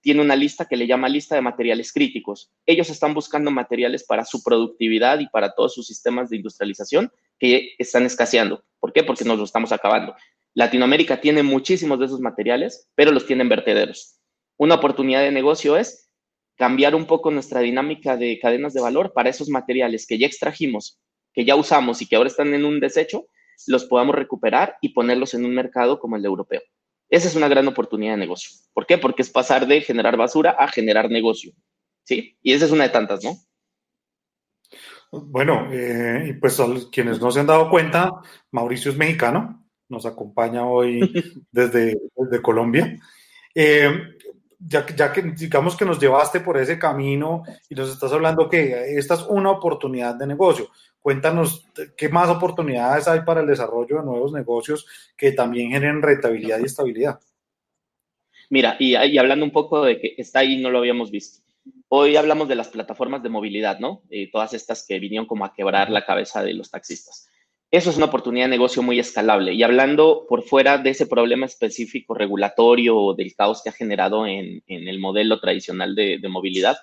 tiene 0.00 0.22
una 0.22 0.36
lista 0.36 0.66
que 0.66 0.76
le 0.76 0.86
llama 0.86 1.08
lista 1.08 1.34
de 1.34 1.42
materiales 1.42 1.92
críticos. 1.92 2.50
Ellos 2.66 2.88
están 2.88 3.14
buscando 3.14 3.50
materiales 3.50 4.04
para 4.04 4.24
su 4.24 4.42
productividad 4.42 5.18
y 5.20 5.28
para 5.28 5.54
todos 5.54 5.74
sus 5.74 5.86
sistemas 5.86 6.30
de 6.30 6.36
industrialización 6.36 7.10
que 7.38 7.74
están 7.78 8.04
escaseando. 8.04 8.64
¿Por 8.80 8.92
qué? 8.92 9.02
Porque 9.02 9.24
nos 9.24 9.38
lo 9.38 9.44
estamos 9.44 9.72
acabando. 9.72 10.14
Latinoamérica 10.54 11.20
tiene 11.20 11.42
muchísimos 11.42 11.98
de 11.98 12.06
esos 12.06 12.20
materiales, 12.20 12.88
pero 12.94 13.12
los 13.12 13.26
tienen 13.26 13.48
vertederos. 13.48 14.18
Una 14.56 14.76
oportunidad 14.76 15.20
de 15.20 15.30
negocio 15.30 15.76
es 15.76 16.10
cambiar 16.56 16.94
un 16.94 17.06
poco 17.06 17.30
nuestra 17.30 17.60
dinámica 17.60 18.16
de 18.16 18.38
cadenas 18.40 18.74
de 18.74 18.80
valor 18.80 19.12
para 19.12 19.30
esos 19.30 19.48
materiales 19.48 20.06
que 20.06 20.18
ya 20.18 20.26
extrajimos, 20.26 20.98
que 21.32 21.44
ya 21.44 21.54
usamos 21.54 22.02
y 22.02 22.06
que 22.06 22.16
ahora 22.16 22.28
están 22.28 22.54
en 22.54 22.64
un 22.64 22.80
desecho, 22.80 23.26
los 23.66 23.84
podamos 23.84 24.14
recuperar 24.14 24.76
y 24.80 24.90
ponerlos 24.90 25.34
en 25.34 25.44
un 25.44 25.54
mercado 25.54 25.98
como 25.98 26.16
el 26.16 26.24
europeo. 26.24 26.62
Esa 27.10 27.28
es 27.28 27.36
una 27.36 27.48
gran 27.48 27.66
oportunidad 27.68 28.12
de 28.12 28.18
negocio. 28.18 28.50
¿Por 28.74 28.86
qué? 28.86 28.98
Porque 28.98 29.22
es 29.22 29.30
pasar 29.30 29.66
de 29.66 29.80
generar 29.80 30.16
basura 30.16 30.50
a 30.50 30.68
generar 30.68 31.10
negocio. 31.10 31.52
¿Sí? 32.04 32.36
Y 32.42 32.52
esa 32.52 32.66
es 32.66 32.70
una 32.70 32.84
de 32.84 32.90
tantas, 32.90 33.24
¿no? 33.24 33.36
Bueno, 35.10 35.68
eh, 35.72 36.26
y 36.28 36.32
pues 36.34 36.60
quienes 36.92 37.20
no 37.20 37.30
se 37.30 37.40
han 37.40 37.46
dado 37.46 37.70
cuenta, 37.70 38.10
Mauricio 38.50 38.90
es 38.90 38.96
mexicano, 38.96 39.66
nos 39.88 40.04
acompaña 40.04 40.66
hoy 40.66 41.00
desde, 41.50 41.96
Colombia. 42.42 42.98
Eh, 43.54 43.90
ya, 44.58 44.84
ya, 44.86 45.12
que 45.12 45.22
digamos 45.22 45.76
que 45.76 45.84
nos 45.84 45.98
llevaste 45.98 46.40
por 46.40 46.58
ese 46.58 46.78
camino 46.78 47.42
y 47.70 47.74
nos 47.74 47.90
estás 47.90 48.12
hablando 48.12 48.50
que 48.50 48.98
esta 48.98 49.14
es 49.14 49.22
una 49.28 49.50
oportunidad 49.50 50.14
de 50.14 50.26
negocio. 50.26 50.68
Cuéntanos 51.00 51.66
qué 51.96 52.08
más 52.08 52.28
oportunidades 52.28 53.08
hay 53.08 53.20
para 53.20 53.40
el 53.40 53.46
desarrollo 53.46 53.98
de 53.98 54.04
nuevos 54.04 54.32
negocios 54.32 54.86
que 55.16 55.32
también 55.32 55.70
generen 55.70 56.02
rentabilidad 56.02 56.58
y 56.60 56.64
estabilidad. 56.64 57.20
Mira, 58.50 58.76
y, 58.78 58.94
hablando 59.18 59.44
un 59.44 59.52
poco 59.52 59.84
de 59.84 60.00
que 60.00 60.14
está 60.18 60.40
ahí, 60.40 60.60
no 60.60 60.70
lo 60.70 60.78
habíamos 60.78 61.10
visto. 61.10 61.42
Hoy 61.88 62.16
hablamos 62.16 62.48
de 62.48 62.56
las 62.56 62.68
plataformas 62.68 63.22
de 63.22 63.28
movilidad, 63.28 63.78
¿no? 63.78 64.02
Eh, 64.10 64.30
todas 64.30 64.54
estas 64.54 64.84
que 64.86 64.98
vinieron 64.98 65.26
como 65.26 65.44
a 65.44 65.52
quebrar 65.52 65.90
la 65.90 66.04
cabeza 66.04 66.42
de 66.42 66.54
los 66.54 66.70
taxistas. 66.70 67.28
Eso 67.70 67.90
es 67.90 67.96
una 67.96 68.06
oportunidad 68.06 68.46
de 68.46 68.50
negocio 68.50 68.82
muy 68.82 68.98
escalable. 68.98 69.52
Y 69.52 69.62
hablando 69.62 70.24
por 70.26 70.42
fuera 70.42 70.78
de 70.78 70.90
ese 70.90 71.06
problema 71.06 71.44
específico 71.44 72.14
regulatorio 72.14 72.96
o 72.96 73.14
del 73.14 73.34
caos 73.34 73.62
que 73.62 73.68
ha 73.68 73.72
generado 73.72 74.26
en, 74.26 74.62
el 74.66 74.98
modelo 74.98 75.38
tradicional 75.38 75.94
de 75.94 76.28
movilidad, 76.28 76.78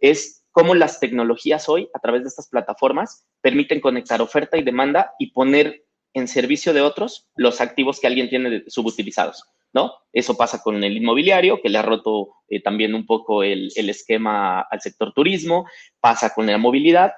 es 0.00 0.44
cómo 0.58 0.74
las 0.74 0.98
tecnologías 0.98 1.68
hoy, 1.68 1.88
a 1.94 2.00
través 2.00 2.22
de 2.22 2.28
estas 2.30 2.48
plataformas, 2.48 3.24
permiten 3.40 3.80
conectar 3.80 4.20
oferta 4.20 4.56
y 4.56 4.64
demanda 4.64 5.12
y 5.16 5.30
poner 5.30 5.84
en 6.14 6.26
servicio 6.26 6.72
de 6.72 6.80
otros 6.80 7.28
los 7.36 7.60
activos 7.60 8.00
que 8.00 8.08
alguien 8.08 8.28
tiene 8.28 8.64
subutilizados, 8.66 9.44
¿no? 9.72 9.92
Eso 10.12 10.36
pasa 10.36 10.60
con 10.60 10.82
el 10.82 10.96
inmobiliario, 10.96 11.60
que 11.62 11.68
le 11.68 11.78
ha 11.78 11.82
roto 11.82 12.30
eh, 12.48 12.60
también 12.60 12.96
un 12.96 13.06
poco 13.06 13.44
el, 13.44 13.70
esquema 13.76 14.62
al 14.62 14.80
sector 14.80 15.12
turismo, 15.12 15.64
pasa 16.00 16.34
con 16.34 16.48
la 16.48 16.58
movilidad. 16.58 17.12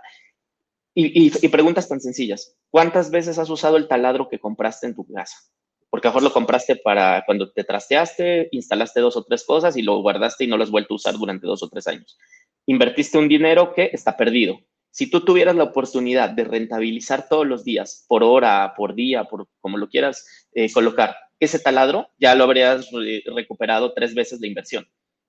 Y, 0.92 1.30
preguntas 1.48 1.88
tan 1.88 2.02
sencillas. 2.02 2.58
¿Cuántas 2.68 3.10
veces 3.10 3.38
has 3.38 3.48
usado 3.48 3.78
el 3.78 3.88
taladro 3.88 4.28
que 4.28 4.38
compraste 4.38 4.86
en 4.86 4.94
tu 4.94 5.06
casa? 5.06 5.38
Porque 5.88 6.08
a 6.08 6.10
lo 6.10 6.16
mejor 6.16 6.24
lo 6.24 6.34
compraste 6.34 6.76
para 6.76 7.22
cuando 7.24 7.50
te 7.50 7.64
trasteaste, 7.64 8.50
instalaste 8.52 9.00
dos 9.00 9.16
o 9.16 9.24
tres 9.24 9.44
cosas 9.44 9.78
y 9.78 9.82
lo 9.82 10.02
guardaste 10.02 10.44
y 10.44 10.46
no 10.46 10.58
lo 10.58 10.64
has 10.64 10.70
vuelto 10.70 10.92
a 10.92 10.96
usar 10.96 11.16
durante 11.16 11.46
dos 11.46 11.62
o 11.62 11.70
tres 11.70 11.86
años. 11.86 12.18
Invertiste 12.66 13.18
un 13.18 13.28
dinero 13.28 13.72
que 13.74 13.90
está 13.92 14.16
perdido 14.16 14.60
Si 14.90 15.10
tú 15.10 15.24
tuvieras 15.24 15.56
la 15.56 15.64
oportunidad 15.64 16.30
de 16.30 16.44
rentabilizar 16.44 17.28
todos 17.28 17.46
los 17.46 17.64
días, 17.64 18.04
por 18.08 18.22
hora, 18.22 18.74
por 18.76 18.94
día, 18.94 19.24
por 19.24 19.48
como 19.60 19.78
lo 19.78 19.88
quieras 19.88 20.48
eh, 20.52 20.70
colocar, 20.72 21.16
ese 21.40 21.58
taladro 21.58 22.10
ya 22.18 22.34
lo 22.34 22.44
habrías 22.44 22.90
recuperado 23.34 23.92
tres 23.94 24.14
veces 24.14 24.40
la 24.40 24.46
inversión. 24.46 24.86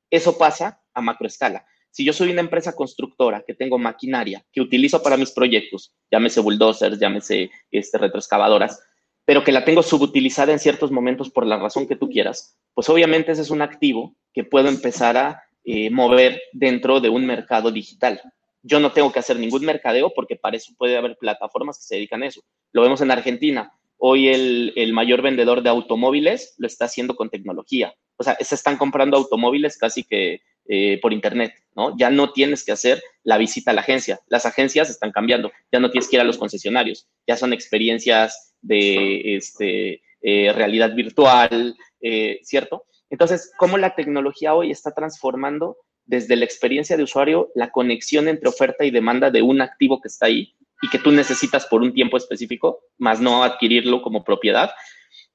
Eso 0.09 0.37
pasa 0.37 0.81
a 0.93 1.01
macroescala. 1.01 1.65
Si 1.89 2.05
yo 2.05 2.13
soy 2.13 2.31
una 2.31 2.41
empresa 2.41 2.73
constructora 2.73 3.43
que 3.45 3.53
tengo 3.53 3.77
maquinaria 3.77 4.45
que 4.51 4.61
utilizo 4.61 5.01
para 5.03 5.17
mis 5.17 5.31
proyectos, 5.31 5.93
llámese 6.09 6.39
bulldozers, 6.39 6.99
llámese 6.99 7.51
este, 7.69 7.97
retroexcavadoras, 7.97 8.81
pero 9.25 9.43
que 9.43 9.51
la 9.51 9.65
tengo 9.65 9.83
subutilizada 9.83 10.51
en 10.51 10.59
ciertos 10.59 10.91
momentos 10.91 11.29
por 11.29 11.45
la 11.45 11.57
razón 11.57 11.87
que 11.87 11.95
tú 11.95 12.09
quieras, 12.09 12.57
pues 12.73 12.89
obviamente 12.89 13.31
ese 13.31 13.41
es 13.41 13.49
un 13.49 13.61
activo 13.61 14.15
que 14.33 14.43
puedo 14.43 14.69
empezar 14.69 15.17
a 15.17 15.43
eh, 15.63 15.89
mover 15.89 16.41
dentro 16.53 16.99
de 16.99 17.09
un 17.09 17.25
mercado 17.25 17.71
digital. 17.71 18.21
Yo 18.63 18.79
no 18.79 18.91
tengo 18.91 19.11
que 19.11 19.19
hacer 19.19 19.37
ningún 19.37 19.65
mercadeo 19.65 20.13
porque 20.13 20.35
para 20.35 20.57
eso 20.57 20.73
puede 20.77 20.97
haber 20.97 21.17
plataformas 21.17 21.77
que 21.77 21.83
se 21.83 21.95
dedican 21.95 22.23
a 22.23 22.27
eso. 22.27 22.41
Lo 22.71 22.81
vemos 22.81 23.01
en 23.01 23.11
Argentina. 23.11 23.71
Hoy 23.97 24.29
el, 24.29 24.73
el 24.75 24.93
mayor 24.93 25.21
vendedor 25.21 25.61
de 25.61 25.69
automóviles 25.69 26.55
lo 26.57 26.67
está 26.67 26.85
haciendo 26.85 27.15
con 27.15 27.29
tecnología. 27.29 27.93
O 28.17 28.23
sea, 28.23 28.37
se 28.39 28.55
están 28.55 28.77
comprando 28.77 29.17
automóviles 29.17 29.77
casi 29.77 30.03
que 30.03 30.41
eh, 30.67 30.99
por 31.01 31.11
internet, 31.11 31.53
¿no? 31.75 31.97
Ya 31.97 32.11
no 32.11 32.31
tienes 32.31 32.63
que 32.63 32.71
hacer 32.71 33.01
la 33.23 33.37
visita 33.37 33.71
a 33.71 33.73
la 33.73 33.81
agencia. 33.81 34.21
Las 34.27 34.45
agencias 34.45 34.89
están 34.89 35.11
cambiando. 35.11 35.51
Ya 35.71 35.79
no 35.79 35.89
tienes 35.89 36.07
que 36.07 36.17
ir 36.17 36.21
a 36.21 36.23
los 36.23 36.37
concesionarios. 36.37 37.07
Ya 37.27 37.35
son 37.35 37.51
experiencias 37.51 38.53
de 38.61 39.35
este, 39.35 40.01
eh, 40.21 40.53
realidad 40.53 40.93
virtual, 40.93 41.75
eh, 41.99 42.39
¿cierto? 42.43 42.85
Entonces, 43.11 43.51
¿cómo 43.57 43.77
la 43.77 43.93
tecnología 43.93 44.55
hoy 44.55 44.71
está 44.71 44.93
transformando 44.93 45.77
desde 46.05 46.37
la 46.37 46.45
experiencia 46.45 46.97
de 46.97 47.03
usuario 47.03 47.51
la 47.53 47.69
conexión 47.69 48.27
entre 48.27 48.49
oferta 48.49 48.85
y 48.85 48.89
demanda 48.89 49.29
de 49.29 49.41
un 49.41 49.61
activo 49.61 50.01
que 50.01 50.07
está 50.07 50.27
ahí 50.27 50.55
y 50.81 50.89
que 50.89 50.97
tú 50.97 51.11
necesitas 51.11 51.67
por 51.67 51.81
un 51.81 51.93
tiempo 51.93 52.17
específico, 52.17 52.79
más 52.97 53.21
no 53.21 53.43
adquirirlo 53.43 54.01
como 54.01 54.23
propiedad? 54.23 54.71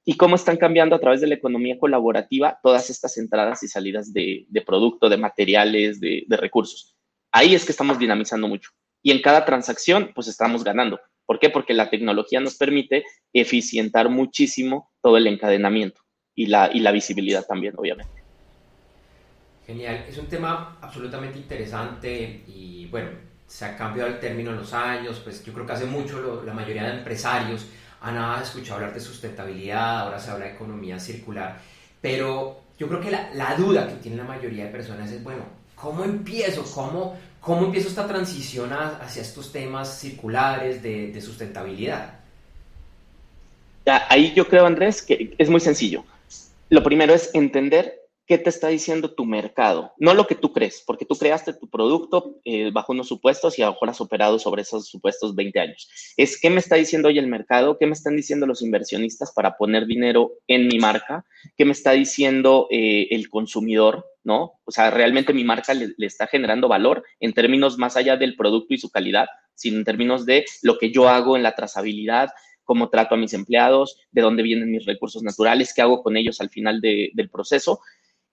y 0.08 0.16
cómo 0.16 0.36
están 0.36 0.56
cambiando 0.56 0.94
a 0.94 1.00
través 1.00 1.20
de 1.20 1.26
la 1.26 1.34
economía 1.34 1.80
colaborativa 1.80 2.60
todas 2.62 2.90
estas 2.90 3.18
entradas 3.18 3.64
y 3.64 3.68
salidas 3.68 4.12
de, 4.12 4.46
producto, 4.64 5.08
de 5.08 5.16
materiales, 5.16 5.98
de, 5.98 6.22
de, 6.28 6.36
recursos. 6.36 6.96
Ahí 7.32 7.56
es 7.56 7.64
que 7.64 7.72
estamos 7.72 7.98
dinamizando 7.98 8.46
mucho. 8.46 8.70
Y 9.02 9.10
en 9.10 9.20
cada 9.20 9.44
transacción, 9.44 10.12
pues 10.14 10.28
estamos 10.28 10.62
ganando. 10.62 11.00
¿Por 11.26 11.40
qué? 11.40 11.50
Porque 11.50 11.74
la 11.74 11.90
tecnología 11.90 12.38
nos 12.38 12.54
permite 12.54 13.04
eficientar 13.32 14.08
muchísimo 14.08 14.92
todo 15.02 15.16
el 15.16 15.26
encadenamiento 15.26 16.05
y 16.37 16.46
la, 16.46 16.70
y 16.72 16.81
la 16.81 16.92
visibilidad 16.92 17.44
también, 17.44 17.75
obviamente. 17.77 18.12
Genial, 19.66 20.05
es 20.09 20.16
un 20.18 20.27
tema 20.27 20.77
absolutamente 20.81 21.38
interesante 21.38 22.44
y 22.46 22.87
bueno, 22.87 23.09
se 23.49 23.64
ha 23.64 23.77
cambiado 23.77 24.11
el 24.11 24.20
término 24.20 24.53
en 24.53 24.59
los 24.59 24.72
años, 24.72 25.20
pues 25.25 25.44
yo 25.44 25.53
creo 25.53 25.66
que 25.66 25.72
hace 25.72 25.87
mucho 25.87 26.44
la 26.44 26.53
mayoría 26.53 26.85
de 26.85 26.99
empresarios 26.99 27.66
han 28.03 28.40
escuchado 28.40 28.77
hablar 28.77 28.94
de 28.94 29.01
sustentabilidad, 29.01 30.03
ahora 30.03 30.20
se 30.20 30.31
habla 30.31 30.44
de 30.44 30.53
economía 30.53 31.01
circular, 31.01 31.59
pero 32.01 32.61
yo 32.79 32.87
creo 32.87 33.01
que 33.01 33.11
la, 33.11 33.31
la 33.35 33.57
duda 33.57 33.88
que 33.88 33.94
tiene 33.94 34.18
la 34.18 34.25
mayoría 34.25 34.66
de 34.66 34.70
personas 34.70 35.11
es, 35.11 35.25
bueno, 35.25 35.42
¿cómo 35.75 36.05
empiezo? 36.05 36.62
¿Cómo, 36.72 37.18
¿Cómo 37.40 37.66
empiezo 37.66 37.88
esta 37.88 38.09
transición 38.09 38.72
hacia 38.72 39.22
estos 39.22 39.53
temas 39.53 40.01
circulares 40.01 40.83
de, 40.83 41.20
sustentabilidad? 41.20 42.14
Ahí 44.09 44.33
yo 44.35 44.49
creo, 44.49 44.66
Andrés, 44.66 45.01
que 45.01 45.35
es 45.38 45.49
muy 45.49 45.61
sencillo. 45.61 46.05
Lo 46.68 46.83
primero 46.83 47.14
es 47.14 47.31
entender 47.35 48.00
qué 48.26 48.38
te 48.38 48.50
está 48.50 48.68
diciendo 48.68 49.14
tu 49.14 49.24
mercado, 49.24 49.92
no 49.98 50.12
lo 50.12 50.26
que 50.26 50.35
tú 50.35 50.52
crees, 50.52 50.83
porque 50.85 51.05
tú 51.05 51.16
creaste 51.16 51.52
tu 51.52 51.70
producto 51.70 52.40
eh, 52.44 52.70
bajo 52.72 52.92
unos 52.92 53.07
supuestos 53.07 53.57
y 53.57 53.62
a 53.62 53.66
lo 53.66 53.72
mejor 53.72 53.90
has 53.90 54.00
operado 54.00 54.38
sobre 54.38 54.62
esos 54.62 54.88
supuestos 54.88 55.37
20 55.37 55.61
años. 55.61 55.88
Es 56.16 56.40
qué 56.40 56.50
me 56.50 56.59
está 56.59 56.74
diciendo 56.74 57.09
hoy 57.09 57.18
el 57.18 57.29
mercado, 57.29 57.79
qué 57.79 57.87
me 57.87 57.92
están 57.92 58.16
diciendo 58.16 58.46
los 58.46 58.62
inversionistas 58.62 59.33
para 59.33 59.57
poner 59.57 59.87
dinero 59.87 60.33
en 60.48 60.66
mi 60.66 60.79
marca, 60.79 61.24
qué 61.57 61.64
me 61.64 61.72
está 61.72 61.92
diciendo 61.92 62.66
eh, 62.70 63.07
el 63.11 63.31
consumidor, 63.31 64.05
¿no? 64.24 64.55
O 64.64 64.72
sea, 64.72 64.90
realmente 64.90 65.33
mi 65.33 65.44
marca 65.44 65.72
le, 65.72 65.94
está 65.98 66.26
generando 66.26 66.66
valor 66.66 67.05
en 67.20 67.33
términos 67.33 67.79
más 67.79 67.96
allá 67.96 68.16
del 68.16 68.35
producto 68.35 68.74
y 68.74 68.79
su 68.79 68.90
calidad, 68.90 69.29
sino 69.55 69.79
en 69.79 69.85
términos 69.85 70.26
de 70.26 70.44
lo 70.62 70.79
que 70.79 70.90
yo 70.90 71.09
hago 71.09 71.37
en 71.37 71.44
la 71.44 71.55
trazabilidad, 71.55 72.31
cómo 72.66 72.90
trato 72.90 73.14
a 73.14 73.18
mis 73.18 73.33
empleados, 73.33 73.98
de 74.11 74.20
dónde 74.20 74.42
vienen 74.42 74.70
mis 74.70 74.85
recursos 74.85 75.22
naturales, 75.22 75.72
qué 75.74 75.81
hago 75.81 76.02
con 76.02 76.18
ellos 76.18 76.42
al 76.42 76.50
final 76.50 76.83
del 76.83 77.31
proceso. 77.31 77.81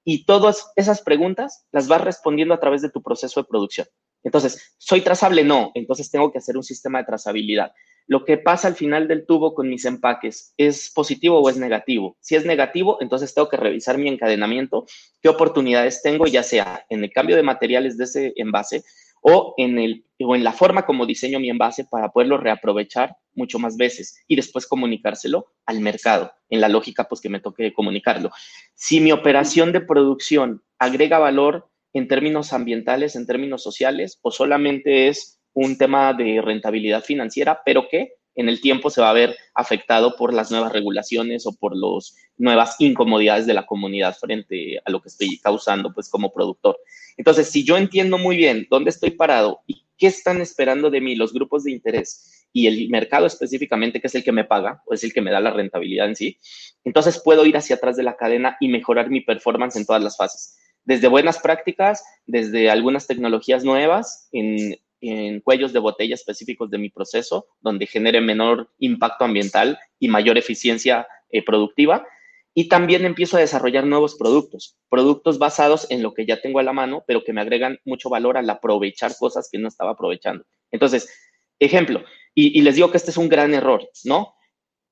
Y 0.04 0.26
todas 0.26 0.74
esas 0.76 1.02
preguntas 1.02 1.66
las 1.72 1.88
vas 1.88 2.02
respondiendo 2.02 2.54
a 2.54 2.60
través 2.60 2.82
de 2.82 2.90
tu 2.90 3.02
proceso 3.02 3.42
de 3.42 3.48
producción. 3.48 3.88
Entonces, 4.24 4.76
¿soy 4.78 5.00
trazable? 5.00 5.46
No, 5.46 5.72
entonces 5.76 6.12
tengo 6.12 6.32
que 6.32 6.40
hacer 6.40 6.58
un 6.58 6.64
sistema 6.64 7.00
de 7.00 7.06
trazabilidad 7.06 7.72
lo 8.08 8.26
que 8.26 8.38
pasa 8.38 8.68
al 8.68 8.76
final 8.76 9.08
del 9.08 9.26
tubo 9.26 9.54
con 9.54 9.70
mis 9.70 9.86
empaques, 9.86 10.54
¿es 10.58 10.92
positivo 10.94 11.40
o 11.40 11.50
es 11.50 11.58
negativo? 11.58 12.18
Si 12.20 12.36
es 12.36 12.46
negativo, 12.46 12.98
entonces 13.02 13.34
tengo 13.34 13.50
que 13.50 13.58
revisar 13.58 13.98
mi 13.98 14.10
encadenamiento, 14.10 14.86
qué 15.22 15.30
oportunidades 15.30 16.02
tengo, 16.02 16.28
ya 16.28 16.44
sea 16.44 16.86
en 16.90 17.04
el 17.04 17.12
cambio 17.12 17.36
de 17.36 17.44
materiales 17.44 17.98
de 17.98 18.04
ese 18.04 18.34
envase 18.36 18.84
o 19.24 19.56
en, 19.58 19.80
el, 19.80 20.06
o 20.20 20.36
en 20.36 20.44
la 20.44 20.52
forma 20.52 20.86
como 20.86 21.06
diseño 21.06 21.40
mi 21.40 21.50
envase 21.50 21.86
para 21.86 22.10
poderlo 22.10 22.38
reaprovechar 22.38 23.16
mucho 23.34 23.58
más 23.58 23.78
veces 23.78 24.24
y 24.28 24.36
después 24.36 24.68
comunicárselo 24.68 25.54
al 25.66 25.80
mercado, 25.80 26.32
en 26.50 26.62
la 26.62 26.70
lógica 26.70 27.06
pues 27.06 27.22
que 27.22 27.30
me 27.30 27.40
toque 27.40 27.74
comunicarlo. 27.74 28.30
Si 28.76 29.00
mi 29.00 29.12
operación 29.12 29.72
de 29.72 29.82
producción 29.82 30.62
agrega 30.78 31.20
valor 31.20 31.70
en 31.94 32.08
términos 32.08 32.54
ambientales, 32.54 33.16
en 33.16 33.26
términos 33.26 33.64
sociales, 33.64 34.20
o 34.22 34.32
solamente 34.32 35.08
es 35.08 35.40
un 35.54 35.78
tema 35.78 36.14
de 36.14 36.42
rentabilidad 36.42 37.04
financiera, 37.04 37.62
pero 37.64 37.88
que 37.90 38.16
en 38.36 38.50
el 38.50 38.62
tiempo 38.62 38.90
se 38.90 39.02
va 39.02 39.10
a 39.10 39.14
ver 39.14 39.36
afectado 39.54 40.16
por 40.16 40.34
las 40.34 40.52
nuevas 40.52 40.72
regulaciones 40.72 41.46
o 41.46 41.54
por 41.54 41.76
las 41.76 42.16
nuevas 42.38 42.76
incomodidades 42.80 43.46
de 43.46 43.54
la 43.54 43.66
comunidad 43.66 44.16
frente 44.16 44.80
a 44.84 44.90
lo 44.90 45.02
que 45.02 45.10
estoy 45.10 45.40
causando 45.40 45.94
pues 45.94 46.10
como 46.10 46.34
productor. 46.34 46.80
Entonces, 47.18 47.50
si 47.50 47.64
yo 47.64 47.78
entiendo 47.78 48.18
muy 48.18 48.38
bien 48.38 48.68
dónde 48.70 48.90
estoy 48.90 49.12
parado 49.12 49.62
y 49.68 49.84
qué 49.98 50.08
están 50.08 50.42
esperando 50.42 50.90
de 50.90 51.02
mí 51.02 51.16
los 51.16 51.34
grupos 51.34 51.64
de 51.64 51.72
interés 51.72 52.48
y 52.52 52.68
el 52.68 52.90
mercado 52.90 53.26
específicamente, 53.26 54.02
que 54.02 54.08
es 54.08 54.16
el 54.16 54.24
que 54.24 54.32
me 54.32 54.46
paga 54.46 54.82
o 54.86 54.94
es 54.94 55.04
el 55.04 55.14
que 55.14 55.22
me 55.22 55.32
da 55.32 55.40
la 55.40 55.52
rentabilidad 55.52 56.08
en 56.08 56.16
sí, 56.16 56.38
entonces 56.84 57.22
puedo 57.24 57.46
ir 57.46 57.58
hacia 57.58 57.78
atrás 57.78 57.98
de 57.98 58.04
la 58.04 58.16
cadena 58.16 58.58
y 58.60 58.68
mejorar 58.68 59.10
mi 59.10 59.22
performance 59.22 59.76
en 59.76 59.86
todas 59.86 60.04
las 60.04 60.18
fases. 60.18 60.58
Desde 60.86 61.08
buenas 61.08 61.40
prácticas, 61.40 62.04
desde 62.26 62.70
algunas 62.70 63.08
tecnologías 63.08 63.64
nuevas 63.64 64.28
en 64.34 64.76
en 65.10 65.42
cuellos 65.42 65.74
de 65.74 65.80
botella 65.80 66.16
específicos 66.16 66.70
de 66.70 66.78
mi 66.78 66.90
proceso, 66.90 67.48
donde 67.60 67.88
genere 67.88 68.22
menor 68.22 68.70
impacto 68.80 69.26
ambiental 69.26 69.78
y 70.00 70.08
mayor 70.08 70.38
eficiencia 70.38 71.08
eh, 71.30 71.44
productiva. 71.44 72.08
Y 72.54 72.70
también 72.70 73.04
empiezo 73.04 73.38
a 73.38 73.40
desarrollar 73.40 73.86
nuevos 73.86 74.16
productos, 74.16 74.78
productos 74.90 75.40
basados 75.40 75.90
en 75.90 76.04
lo 76.04 76.14
que 76.14 76.26
ya 76.26 76.40
tengo 76.40 76.60
a 76.60 76.64
la 76.64 76.72
mano, 76.72 77.04
pero 77.08 77.24
que 77.24 77.34
me 77.34 77.42
agregan 77.42 77.80
mucho 77.84 78.10
valor 78.10 78.38
al 78.38 78.50
aprovechar 78.50 79.14
cosas 79.18 79.50
que 79.52 79.58
no 79.58 79.68
estaba 79.68 79.92
aprovechando. 79.92 80.46
Entonces, 80.72 81.12
ejemplo, 81.60 82.04
y, 82.36 82.58
y 82.58 82.62
les 82.62 82.76
digo 82.76 82.92
que 82.92 82.98
este 82.98 83.12
es 83.12 83.18
un 83.18 83.28
gran 83.28 83.54
error, 83.54 83.90
¿no? 84.04 84.36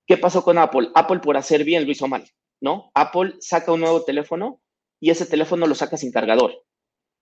¿Qué 0.07 0.17
pasó 0.17 0.43
con 0.43 0.57
Apple? 0.57 0.89
Apple 0.95 1.19
por 1.19 1.37
hacer 1.37 1.63
bien 1.63 1.85
lo 1.85 1.91
hizo 1.91 2.07
mal, 2.07 2.25
¿no? 2.59 2.91
Apple 2.95 3.35
saca 3.39 3.71
un 3.71 3.81
nuevo 3.81 4.03
teléfono 4.03 4.61
y 4.99 5.09
ese 5.09 5.25
teléfono 5.25 5.67
lo 5.67 5.75
saca 5.75 5.97
sin 5.97 6.11
cargador. 6.11 6.63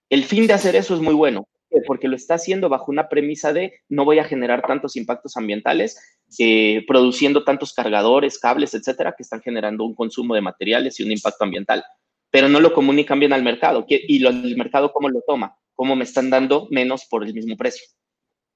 El 0.10 0.24
fin 0.24 0.48
de 0.48 0.54
hacer 0.54 0.76
eso 0.76 0.96
es 0.96 1.02
muy 1.02 1.14
bueno, 1.14 1.48
porque 1.86 2.08
lo 2.08 2.16
está 2.16 2.36
haciendo 2.36 2.70
bajo 2.70 2.92
una 2.92 3.10
premisa 3.10 3.54
de 3.54 3.82
no 3.90 4.06
voy 4.06 4.20
a 4.20 4.24
generar 4.24 4.66
tantos 4.66 4.96
impactos 4.96 5.38
ambientales, 5.38 6.20
eh, 6.40 6.84
produciendo 6.88 7.44
tantos 7.44 7.74
cargadores, 7.74 8.40
cables, 8.40 8.74
etcétera, 8.74 9.14
que 9.16 9.24
están 9.24 9.42
generando 9.42 9.84
un 9.84 9.96
consumo 9.96 10.36
de 10.36 10.42
materiales 10.42 11.00
y 11.00 11.04
un 11.04 11.12
impacto 11.12 11.44
ambiental. 11.44 11.84
Pero 12.32 12.50
no 12.50 12.60
lo 12.60 12.74
comunican 12.74 13.20
bien 13.20 13.34
al 13.34 13.44
mercado. 13.44 13.86
¿Y 13.88 14.26
el 14.26 14.58
mercado 14.58 14.92
cómo 14.92 15.10
lo 15.10 15.22
toma? 15.22 15.56
¿Cómo 15.74 15.96
me 15.96 16.04
están 16.04 16.30
dando 16.30 16.68
menos 16.70 17.06
por 17.10 17.24
el 17.24 17.34
mismo 17.34 17.56
precio? 17.58 17.86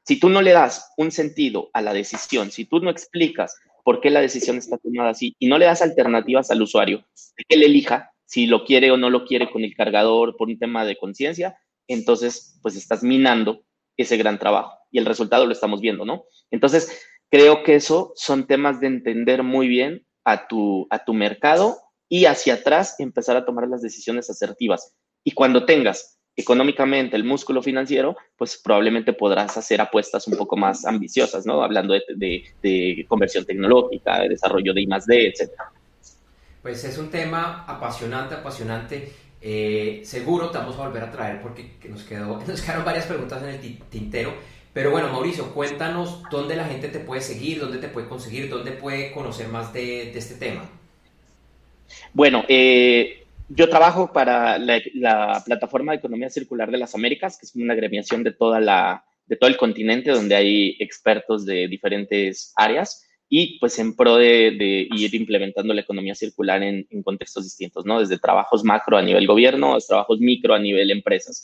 Si 0.06 0.19
tú 0.19 0.30
no 0.30 0.41
le 0.41 0.52
das 0.52 0.91
un 0.97 1.12
sentido 1.12 1.69
a 1.73 1.82
la 1.82 1.93
decisión, 1.93 2.52
si 2.52 2.65
tú 2.65 2.80
no 2.80 2.89
explicas 2.89 3.56
por 3.84 4.02
qué 4.02 4.10
la 4.10 4.21
decisión 4.21 4.58
está 4.58 4.78
tomada 4.78 5.12
así 5.12 5.36
y 5.39 5.47
no 5.47 5.58
le 5.58 5.65
das 5.65 5.82
alternativas 5.82 6.52
al 6.52 6.62
usuario 6.62 7.06
que 7.36 7.56
él 7.56 7.63
elija 7.63 8.13
si 8.26 8.47
lo 8.47 8.65
quiere 8.65 8.89
o 8.91 8.97
no 8.97 9.10
lo 9.10 9.26
quiere 9.26 9.52
con 9.52 9.63
el 9.63 9.76
cargador 9.76 10.36
por 10.38 10.47
un 10.47 10.58
tema 10.58 10.86
de 10.86 10.97
conciencia, 10.97 11.56
entonces 11.88 12.60
pues 12.62 12.76
estás 12.76 13.04
minando 13.04 13.63
ese 13.98 14.17
gran 14.17 14.39
trabajo 14.39 14.78
y 14.91 15.00
el 15.00 15.06
resultado 15.06 15.46
lo 15.46 15.52
estamos 15.52 15.82
viendo, 15.82 16.06
¿no? 16.06 16.26
Entonces, 16.52 17.06
creo 17.30 17.63
que 17.63 17.76
eso 17.76 18.13
son 18.15 18.46
temas 18.46 18.80
de 18.80 18.88
entender 18.88 19.43
muy 19.43 19.67
bien 19.67 20.06
a 20.24 20.48
tu, 20.48 20.88
a 20.89 21.04
tu 21.04 21.13
mercado 21.13 21.78
y 22.08 22.26
hacia 22.26 22.56
atrás 22.56 23.00
empezar 23.00 23.36
a 23.36 23.46
tomar 23.46 23.67
las 23.67 23.82
decisiones 23.82 24.30
asertivas. 24.30 24.93
Y 25.24 25.32
cuando 25.32 25.65
tengas 25.65 26.19
económicamente 26.36 27.15
el 27.15 27.24
músculo 27.24 27.62
financiero, 27.62 28.15
pues 28.38 28.60
probablemente 28.63 29.13
podrás 29.13 29.58
hacer 29.58 29.82
apuestas 29.82 30.28
un 30.28 30.38
poco 30.38 30.58
más 30.58 30.86
ambiciosas, 30.86 31.46
¿no? 31.46 31.63
Hablando 31.63 31.93
de, 31.93 32.43
de, 32.62 33.06
conversión 33.08 33.46
tecnológica, 33.46 34.19
de 34.22 34.30
desarrollo 34.30 34.74
de 34.74 34.82
I 34.82 34.88
más 34.88 35.06
D, 35.06 35.28
etcétera. 35.28 35.72
Pues 36.62 36.84
es 36.84 36.98
un 36.98 37.10
tema 37.10 37.65
apasionante, 37.67 38.36
apasionante 38.36 39.12
eh, 39.45 39.99
seguro 40.06 40.51
te 40.51 40.58
vamos 40.58 40.77
a 40.77 40.88
volver 40.88 41.03
a 41.03 41.12
traer 41.12 41.41
porque 41.41 41.69
nos, 41.89 42.03
quedó, 42.03 42.41
nos 42.47 42.62
quedaron 42.62 42.86
varias 42.86 43.06
preguntas 43.06 43.43
en 43.43 43.49
el 43.49 43.79
tintero, 43.89 44.34
Pero 44.71 44.89
bueno, 44.89 45.10
Mauricio, 45.10 45.53
cuéntanos 45.53 46.23
dónde 46.32 46.56
la 46.56 46.63
gente 46.63 46.88
te 46.88 46.99
puede 46.99 47.19
seguir, 47.19 47.60
dónde 47.60 47.77
te 47.77 47.89
puede 47.89 48.08
conseguir, 48.08 48.49
dónde 48.49 48.71
puede 48.71 49.12
conocer 49.12 49.49
más 49.49 49.73
de, 49.73 50.17
este 50.17 50.36
tema. 50.36 50.69
Bueno, 52.13 52.45
eh, 52.47 53.25
yo 53.49 53.67
trabajo 53.67 54.13
para 54.13 54.58
la, 54.58 55.43
plataforma 55.45 55.91
de 55.91 55.97
economía 55.97 56.29
circular 56.29 56.71
de 56.71 56.77
las 56.77 56.95
Américas, 56.95 57.38
que 57.38 57.45
es 57.45 57.53
una 57.53 57.73
agremiación 57.73 58.23
de 58.23 58.32
toda 58.32 58.62
la, 58.62 59.03
de 59.25 59.36
todo 59.36 59.49
el 59.49 59.58
continente 59.58 60.12
donde 60.12 60.36
hay 60.36 60.77
expertos 60.79 61.45
de 61.45 61.67
diferentes 61.67 62.53
áreas 62.56 63.06
y 63.36 63.58
pues 63.58 63.80
en 63.80 63.96
pro 63.96 64.17
de, 64.17 64.88
ir 64.91 65.15
implementando 65.15 65.74
la 65.74 65.82
economía 65.82 66.13
circular 66.13 66.62
en, 66.62 66.86
contextos 67.02 67.46
distintos, 67.46 67.84
¿no? 67.84 68.00
Desde 68.00 68.19
trabajos 68.19 68.63
macro 68.63 68.96
a 68.96 69.02
nivel 69.02 69.26
gobierno, 69.26 69.74
hasta 69.74 69.93
trabajos 69.93 70.19
micro 70.19 70.54
a 70.54 70.60
nivel 70.60 70.91
empresas. 70.91 71.43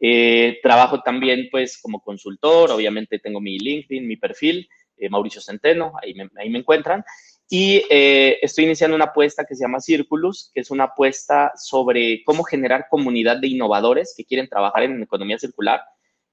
Eh, 0.00 0.58
trabajo 0.64 1.00
también 1.00 1.46
pues 1.48 1.80
como 1.80 2.02
consultor, 2.02 2.72
obviamente 2.72 3.20
tengo 3.20 3.40
mi 3.40 3.56
LinkedIn, 3.56 4.04
mi 4.04 4.16
perfil, 4.16 4.68
eh, 4.96 5.08
Mauricio 5.08 5.40
Centeno, 5.40 5.92
ahí 6.02 6.12
me, 6.12 6.28
ahí 6.40 6.50
me 6.50 6.58
encuentran. 6.58 7.04
Y 7.48 7.84
eh, 7.88 8.38
estoy 8.42 8.64
iniciando 8.64 8.96
una 8.96 9.04
apuesta 9.04 9.44
que 9.44 9.54
se 9.54 9.62
llama 9.62 9.80
Circulus, 9.80 10.50
que 10.52 10.62
es 10.62 10.72
una 10.72 10.84
apuesta 10.84 11.52
sobre 11.54 12.24
cómo 12.24 12.42
generar 12.42 12.88
comunidad 12.90 13.36
de 13.36 13.46
innovadores 13.46 14.12
que 14.16 14.24
quieren 14.24 14.48
trabajar 14.48 14.82
en 14.82 15.04
economía 15.04 15.38
circular 15.38 15.82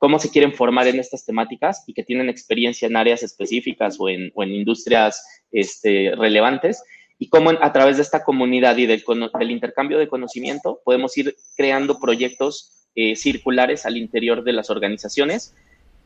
cómo 0.05 0.19
se 0.19 0.29
quieren 0.29 0.53
formar 0.53 0.85
en 0.85 0.99
estas 0.99 1.25
temáticas 1.25 1.83
y 1.87 1.93
que 1.95 2.03
tienen 2.03 2.29
experiencia 2.29 2.87
en 2.87 2.95
áreas 2.95 3.23
específicas 3.23 3.95
o 3.97 4.07
en, 4.07 4.31
industrias 4.37 5.25
este, 5.51 6.13
relevantes 6.15 6.83
y 7.17 7.27
cómo 7.27 7.49
a 7.49 7.73
través 7.73 7.95
de 7.95 8.03
esta 8.03 8.23
comunidad 8.23 8.77
y 8.77 8.85
del, 8.85 9.03
intercambio 9.49 9.97
de 9.97 10.07
conocimiento 10.07 10.79
podemos 10.85 11.17
ir 11.17 11.35
creando 11.57 11.99
proyectos 11.99 12.85
eh, 12.93 13.15
circulares 13.15 13.87
al 13.87 13.97
interior 13.97 14.43
de 14.43 14.53
las 14.53 14.69
organizaciones 14.69 15.55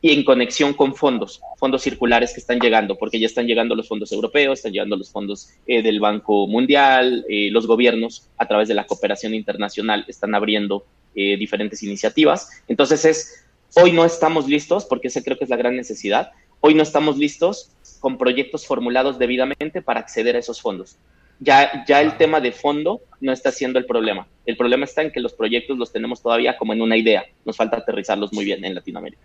y 0.00 0.12
en 0.12 0.24
conexión 0.24 0.72
con 0.72 0.94
fondos, 0.94 1.42
fondos 1.58 1.82
circulares 1.82 2.32
que 2.32 2.40
están 2.40 2.58
llegando, 2.58 2.96
porque 2.96 3.20
ya 3.20 3.26
están 3.26 3.46
llegando 3.46 3.74
los 3.74 3.86
fondos 3.86 4.10
europeos, 4.12 4.60
están 4.60 4.72
llegando 4.72 4.96
los 4.96 5.12
fondos 5.12 5.50
eh, 5.66 5.82
del 5.82 6.00
Banco 6.00 6.46
Mundial, 6.46 7.26
eh, 7.28 7.50
los 7.50 7.66
gobiernos 7.66 8.30
a 8.38 8.48
través 8.48 8.66
de 8.66 8.74
la 8.74 8.86
cooperación 8.86 9.34
internacional 9.34 10.06
están 10.08 10.34
abriendo 10.34 10.86
diferentes 11.12 11.82
iniciativas. 11.82 12.62
Entonces 12.68 13.04
es 13.04 13.49
Hoy 13.74 13.92
no 13.92 14.04
estamos 14.04 14.48
listos, 14.48 14.84
porque 14.84 15.08
esa 15.08 15.22
creo 15.22 15.38
que 15.38 15.44
es 15.44 15.50
la 15.50 15.56
gran 15.56 15.76
necesidad. 15.76 16.32
Hoy 16.60 16.74
no 16.74 16.82
estamos 16.82 17.16
listos 17.16 17.70
con 18.00 18.18
proyectos 18.18 18.66
formulados 18.66 19.18
debidamente 19.18 19.82
para 19.82 20.00
acceder 20.00 20.36
a 20.36 20.40
esos 20.40 20.60
fondos. 20.60 20.96
Ya, 21.38 21.84
ya 21.86 22.02
el 22.02 22.16
tema 22.16 22.40
de 22.40 22.52
fondo 22.52 23.00
no 23.20 23.32
está 23.32 23.50
siendo 23.52 23.78
el 23.78 23.86
problema. 23.86 24.26
El 24.44 24.56
problema 24.56 24.84
está 24.84 25.02
en 25.02 25.10
que 25.10 25.20
los 25.20 25.32
proyectos 25.32 25.78
los 25.78 25.92
tenemos 25.92 26.20
todavía 26.20 26.58
como 26.58 26.72
en 26.72 26.82
una 26.82 26.96
idea. 26.96 27.24
Nos 27.44 27.56
falta 27.56 27.78
aterrizarlos 27.78 28.32
muy 28.32 28.44
bien 28.44 28.64
en 28.64 28.74
Latinoamérica. 28.74 29.22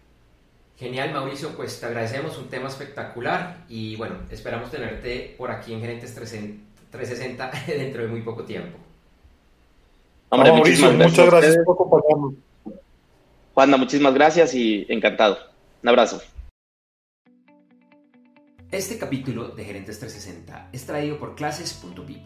Genial, 0.78 1.12
Mauricio. 1.12 1.56
Pues 1.56 1.80
te 1.80 1.86
agradecemos 1.86 2.38
un 2.38 2.48
tema 2.48 2.68
espectacular 2.68 3.58
y 3.68 3.96
bueno, 3.96 4.16
esperamos 4.30 4.72
tenerte 4.72 5.36
por 5.38 5.52
aquí 5.52 5.74
en 5.74 5.82
Gerentes 5.82 6.14
360 6.16 7.52
dentro 7.68 8.04
de 8.04 8.08
muy 8.08 8.22
poco 8.22 8.44
tiempo. 8.44 8.78
Mauricio, 10.32 10.92
muchas 10.92 11.26
gracias 11.26 11.58
por 11.66 11.76
acompañarnos. 11.76 12.34
Juanda, 13.56 13.78
muchísimas 13.78 14.14
gracias 14.14 14.54
y 14.54 14.86
encantado. 14.90 15.38
Un 15.82 15.88
abrazo. 15.88 16.22
Este 18.70 18.98
capítulo 18.98 19.48
de 19.48 19.64
Gerentes 19.64 19.98
360 19.98 20.72
es 20.74 20.86
traído 20.86 21.18
por 21.18 21.36
clases.pip. 21.36 22.22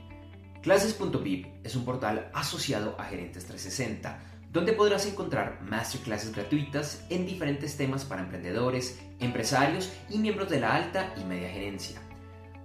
Clases.pip 0.64 1.46
es 1.64 1.76
un 1.76 1.86
portal 1.86 2.32
asociado 2.34 2.96
a 2.98 3.04
Gerentes 3.04 3.46
360, 3.46 4.20
donde 4.52 4.74
podrás 4.74 5.06
encontrar 5.06 5.62
masterclasses 5.62 6.34
gratuitas 6.34 7.06
en 7.12 7.28
diferentes 7.28 7.78
temas 7.78 8.06
para 8.06 8.24
emprendedores, 8.24 9.00
empresarios 9.20 9.94
y 10.10 10.18
miembros 10.18 10.50
de 10.50 10.62
la 10.62 10.74
alta 10.74 11.14
y 11.16 11.26
media 11.26 11.50
gerencia. 11.50 12.02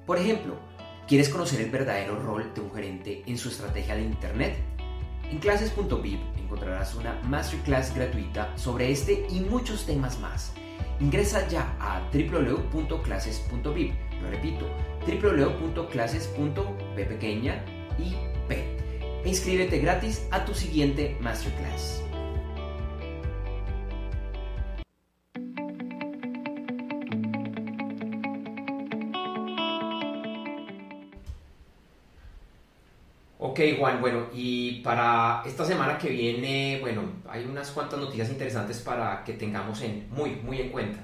Por 0.06 0.16
ejemplo, 0.16 0.58
¿quieres 1.06 1.28
conocer 1.28 1.60
el 1.60 1.70
verdadero 1.70 2.18
rol 2.18 2.54
de 2.54 2.62
un 2.62 2.72
gerente 2.72 3.24
en 3.26 3.36
su 3.36 3.50
estrategia 3.50 3.94
de 3.94 4.04
Internet? 4.04 4.56
En 5.34 5.40
clases.vip 5.40 6.20
encontrarás 6.38 6.94
una 6.94 7.20
masterclass 7.24 7.92
gratuita 7.92 8.56
sobre 8.56 8.92
este 8.92 9.26
y 9.28 9.40
muchos 9.40 9.84
temas 9.84 10.20
más. 10.20 10.52
Ingresa 11.00 11.48
ya 11.48 11.76
a 11.80 12.08
www.clases.vip. 12.12 13.94
Lo 14.22 14.30
repito, 14.30 14.70
www.clases.p 15.04 17.04
pequeña 17.04 17.64
y 17.98 18.14
p. 18.46 18.76
E 19.24 19.28
inscríbete 19.28 19.80
gratis 19.80 20.24
a 20.30 20.44
tu 20.44 20.54
siguiente 20.54 21.18
masterclass. 21.20 22.00
Ok, 33.54 33.60
Juan, 33.78 34.00
bueno, 34.00 34.26
y 34.34 34.80
para 34.80 35.44
esta 35.46 35.64
semana 35.64 35.96
que 35.96 36.08
viene, 36.08 36.78
bueno, 36.80 37.02
hay 37.28 37.44
unas 37.44 37.70
cuantas 37.70 38.00
noticias 38.00 38.28
interesantes 38.28 38.80
para 38.80 39.22
que 39.22 39.34
tengamos 39.34 39.80
en, 39.82 40.10
muy, 40.10 40.30
muy 40.42 40.60
en 40.60 40.70
cuenta. 40.70 40.98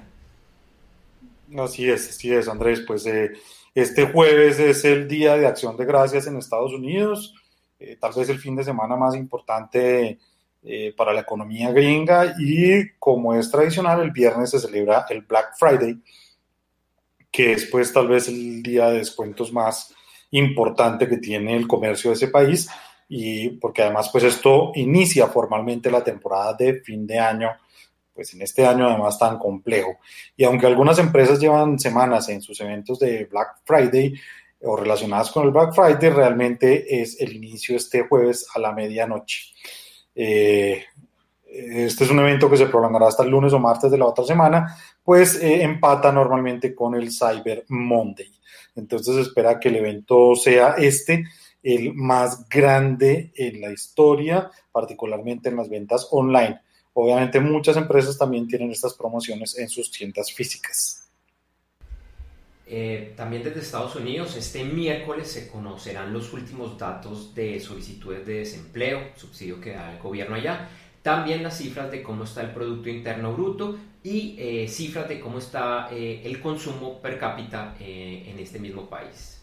Así 1.56 1.88
es, 1.88 2.08
así 2.08 2.34
es, 2.34 2.48
Andrés. 2.48 2.82
Pues 2.84 3.06
eh, 3.06 3.30
este 3.72 4.10
jueves 4.10 4.58
es 4.58 4.84
el 4.84 5.06
Día 5.06 5.36
de 5.36 5.46
Acción 5.46 5.76
de 5.76 5.84
Gracias 5.84 6.26
en 6.26 6.38
Estados 6.38 6.72
Unidos, 6.72 7.36
eh, 7.78 7.96
tal 8.00 8.14
vez 8.16 8.28
el 8.28 8.40
fin 8.40 8.56
de 8.56 8.64
semana 8.64 8.96
más 8.96 9.14
importante 9.14 10.18
eh, 10.64 10.92
para 10.96 11.12
la 11.12 11.20
economía 11.20 11.70
gringa 11.70 12.34
y 12.36 12.96
como 12.98 13.32
es 13.32 13.48
tradicional, 13.48 14.00
el 14.00 14.10
viernes 14.10 14.50
se 14.50 14.58
celebra 14.58 15.06
el 15.08 15.20
Black 15.20 15.54
Friday, 15.56 16.02
que 17.30 17.52
es 17.52 17.66
pues 17.66 17.92
tal 17.92 18.08
vez 18.08 18.26
el 18.26 18.60
día 18.60 18.88
de 18.88 18.98
descuentos 18.98 19.52
más 19.52 19.94
importante 20.32 21.08
que 21.08 21.18
tiene 21.18 21.56
el 21.56 21.66
comercio 21.66 22.10
de 22.10 22.16
ese 22.16 22.28
país 22.28 22.68
y 23.08 23.48
porque 23.50 23.82
además 23.82 24.08
pues 24.10 24.24
esto 24.24 24.70
inicia 24.76 25.26
formalmente 25.26 25.90
la 25.90 26.04
temporada 26.04 26.54
de 26.54 26.80
fin 26.80 27.06
de 27.06 27.18
año, 27.18 27.50
pues 28.14 28.32
en 28.34 28.42
este 28.42 28.64
año 28.64 28.88
además 28.88 29.18
tan 29.18 29.38
complejo. 29.38 29.98
Y 30.36 30.44
aunque 30.44 30.66
algunas 30.66 30.98
empresas 30.98 31.40
llevan 31.40 31.78
semanas 31.78 32.28
en 32.28 32.40
sus 32.40 32.60
eventos 32.60 33.00
de 33.00 33.24
Black 33.24 33.62
Friday 33.64 34.14
o 34.62 34.76
relacionadas 34.76 35.30
con 35.32 35.44
el 35.44 35.50
Black 35.50 35.74
Friday, 35.74 36.10
realmente 36.10 37.00
es 37.00 37.20
el 37.20 37.34
inicio 37.34 37.76
este 37.76 38.06
jueves 38.06 38.46
a 38.54 38.60
la 38.60 38.72
medianoche. 38.72 39.52
Eh, 40.14 40.84
este 41.52 42.04
es 42.04 42.10
un 42.10 42.20
evento 42.20 42.48
que 42.48 42.56
se 42.56 42.66
prolongará 42.66 43.08
hasta 43.08 43.24
el 43.24 43.30
lunes 43.30 43.52
o 43.52 43.58
martes 43.58 43.90
de 43.90 43.98
la 43.98 44.06
otra 44.06 44.24
semana, 44.24 44.76
pues 45.02 45.34
eh, 45.42 45.62
empata 45.62 46.12
normalmente 46.12 46.74
con 46.76 46.94
el 46.94 47.10
Cyber 47.10 47.64
Monday. 47.68 48.30
Entonces 48.76 49.16
espera 49.16 49.58
que 49.58 49.68
el 49.68 49.76
evento 49.76 50.34
sea 50.34 50.74
este 50.78 51.24
el 51.62 51.94
más 51.94 52.48
grande 52.48 53.32
en 53.34 53.60
la 53.60 53.70
historia, 53.70 54.50
particularmente 54.72 55.50
en 55.50 55.56
las 55.56 55.68
ventas 55.68 56.08
online. 56.10 56.60
Obviamente 56.94 57.38
muchas 57.40 57.76
empresas 57.76 58.18
también 58.18 58.48
tienen 58.48 58.70
estas 58.70 58.94
promociones 58.94 59.56
en 59.58 59.68
sus 59.68 59.90
tiendas 59.90 60.32
físicas. 60.32 61.00
Eh, 62.72 63.14
también 63.16 63.42
desde 63.42 63.60
Estados 63.60 63.96
Unidos, 63.96 64.36
este 64.36 64.62
miércoles 64.62 65.28
se 65.28 65.48
conocerán 65.48 66.12
los 66.12 66.32
últimos 66.32 66.78
datos 66.78 67.34
de 67.34 67.58
solicitudes 67.58 68.24
de 68.24 68.34
desempleo, 68.34 69.08
subsidio 69.16 69.60
que 69.60 69.72
da 69.72 69.92
el 69.92 69.98
gobierno 69.98 70.36
allá, 70.36 70.68
también 71.02 71.42
las 71.42 71.58
cifras 71.58 71.90
de 71.90 72.02
cómo 72.02 72.24
está 72.24 72.42
el 72.42 72.50
Producto 72.50 72.88
Interno 72.88 73.32
Bruto 73.32 73.78
y 74.02 74.36
eh, 74.38 74.68
cifras 74.68 75.08
de 75.08 75.20
cómo 75.20 75.38
está 75.38 75.88
eh, 75.90 76.22
el 76.24 76.40
consumo 76.40 77.00
per 77.00 77.18
cápita 77.18 77.76
eh, 77.80 78.24
en 78.26 78.38
este 78.38 78.58
mismo 78.58 78.88
país. 78.88 79.42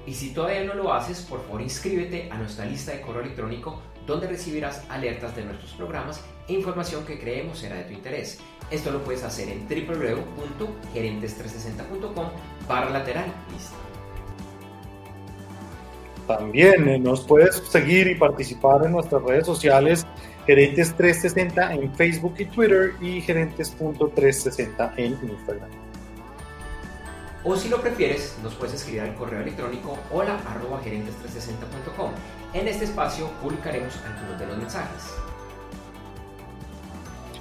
Y 0.05 0.13
si 0.13 0.33
todavía 0.33 0.65
no 0.65 0.73
lo 0.73 0.91
haces, 0.91 1.21
por 1.21 1.41
favor 1.43 1.61
inscríbete 1.61 2.29
a 2.31 2.37
nuestra 2.37 2.65
lista 2.65 2.91
de 2.91 2.99
correo 3.01 3.21
electrónico 3.21 3.79
donde 4.05 4.27
recibirás 4.27 4.85
alertas 4.89 5.33
de 5.35 5.45
nuestros 5.45 5.71
programas 5.73 6.21
e 6.47 6.53
información 6.53 7.05
que 7.05 7.19
creemos 7.19 7.59
será 7.59 7.75
de 7.77 7.83
tu 7.83 7.93
interés. 7.93 8.39
Esto 8.71 8.91
lo 8.91 9.03
puedes 9.03 9.23
hacer 9.23 9.49
en 9.49 9.67
www.gerentes360.com 9.67 12.27
barra 12.67 12.89
lateral 12.89 13.31
lista. 13.51 13.75
También 16.27 16.87
eh, 16.87 16.99
nos 16.99 17.21
puedes 17.21 17.55
seguir 17.69 18.07
y 18.07 18.15
participar 18.15 18.85
en 18.85 18.93
nuestras 18.93 19.21
redes 19.23 19.45
sociales 19.45 20.07
Gerentes 20.45 20.93
360 20.95 21.73
en 21.73 21.95
Facebook 21.95 22.35
y 22.37 22.45
Twitter 22.45 22.95
y 22.99 23.21
Gerentes.360 23.21 24.93
en 24.97 25.13
Instagram. 25.13 25.69
O 27.45 27.55
si 27.55 27.69
lo 27.69 27.81
prefieres, 27.81 28.37
nos 28.41 28.53
puedes 28.55 28.75
escribir 28.75 29.01
al 29.01 29.15
correo 29.15 29.41
electrónico 29.41 29.97
hola 30.11 30.39
arroba 30.47 30.81
gerentes360.com. 30.81 32.11
En 32.53 32.67
este 32.67 32.85
espacio 32.85 33.29
publicaremos 33.41 33.97
algunos 34.05 34.39
de 34.39 34.47
los 34.47 34.57
mensajes. 34.57 35.22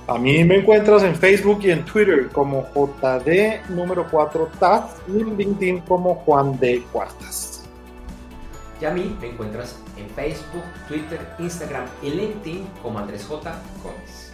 A 0.08 0.18
mí 0.18 0.42
me 0.42 0.56
encuentras 0.56 1.04
en 1.04 1.14
Facebook 1.14 1.60
y 1.62 1.70
en 1.70 1.84
Twitter 1.84 2.28
como 2.30 2.66
JD 2.74 3.70
número 3.70 4.04
4 4.10 4.50
TAF 4.58 4.98
y 5.08 5.20
en 5.20 5.36
LinkedIn 5.36 5.80
como 5.82 6.16
Juan 6.16 6.58
de 6.58 6.82
Cuartas. 6.90 7.64
Y 8.80 8.84
a 8.84 8.90
mí 8.90 9.16
me 9.20 9.28
encuentras 9.28 9.78
en 9.96 10.08
Facebook, 10.10 10.64
Twitter, 10.88 11.20
Instagram 11.38 11.84
y 12.02 12.10
LinkedIn 12.10 12.66
como 12.82 12.98
Andrés 12.98 13.24
J. 13.24 13.54
Gómez. 13.84 14.32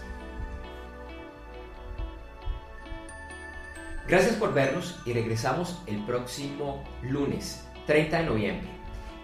Gracias 4.08 4.36
por 4.36 4.54
vernos 4.54 4.98
y 5.04 5.12
regresamos 5.12 5.82
el 5.86 6.02
próximo 6.06 6.82
lunes 7.02 7.62
30 7.86 8.20
de 8.20 8.24
noviembre. 8.24 8.68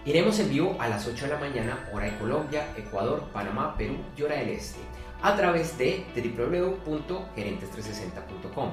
Iremos 0.05 0.37
en 0.37 0.51
vivo 0.51 0.77
a 0.79 0.87
las 0.87 1.07
8 1.07 1.25
de 1.25 1.31
la 1.31 1.39
mañana, 1.39 1.89
hora 1.91 2.05
de 2.05 2.17
Colombia, 2.19 2.67
Ecuador, 2.77 3.23
Panamá, 3.33 3.75
Perú 3.75 3.95
y 4.15 4.21
hora 4.21 4.35
del 4.35 4.49
Este, 4.49 4.79
a 5.21 5.35
través 5.35 5.77
de 5.77 6.03
www.gerentes360.com. 6.15 8.69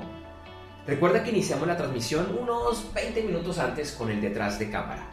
Recuerda 0.86 1.22
que 1.22 1.30
iniciamos 1.30 1.68
la 1.68 1.76
transmisión 1.76 2.36
unos 2.38 2.92
20 2.92 3.22
minutos 3.22 3.58
antes 3.58 3.92
con 3.92 4.10
el 4.10 4.20
detrás 4.20 4.58
de 4.58 4.68
cámara. 4.70 5.06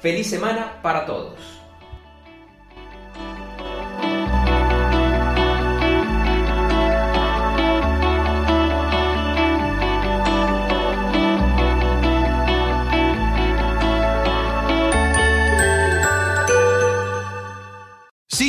Feliz 0.00 0.28
semana 0.28 0.82
para 0.82 1.06
todos. 1.06 1.65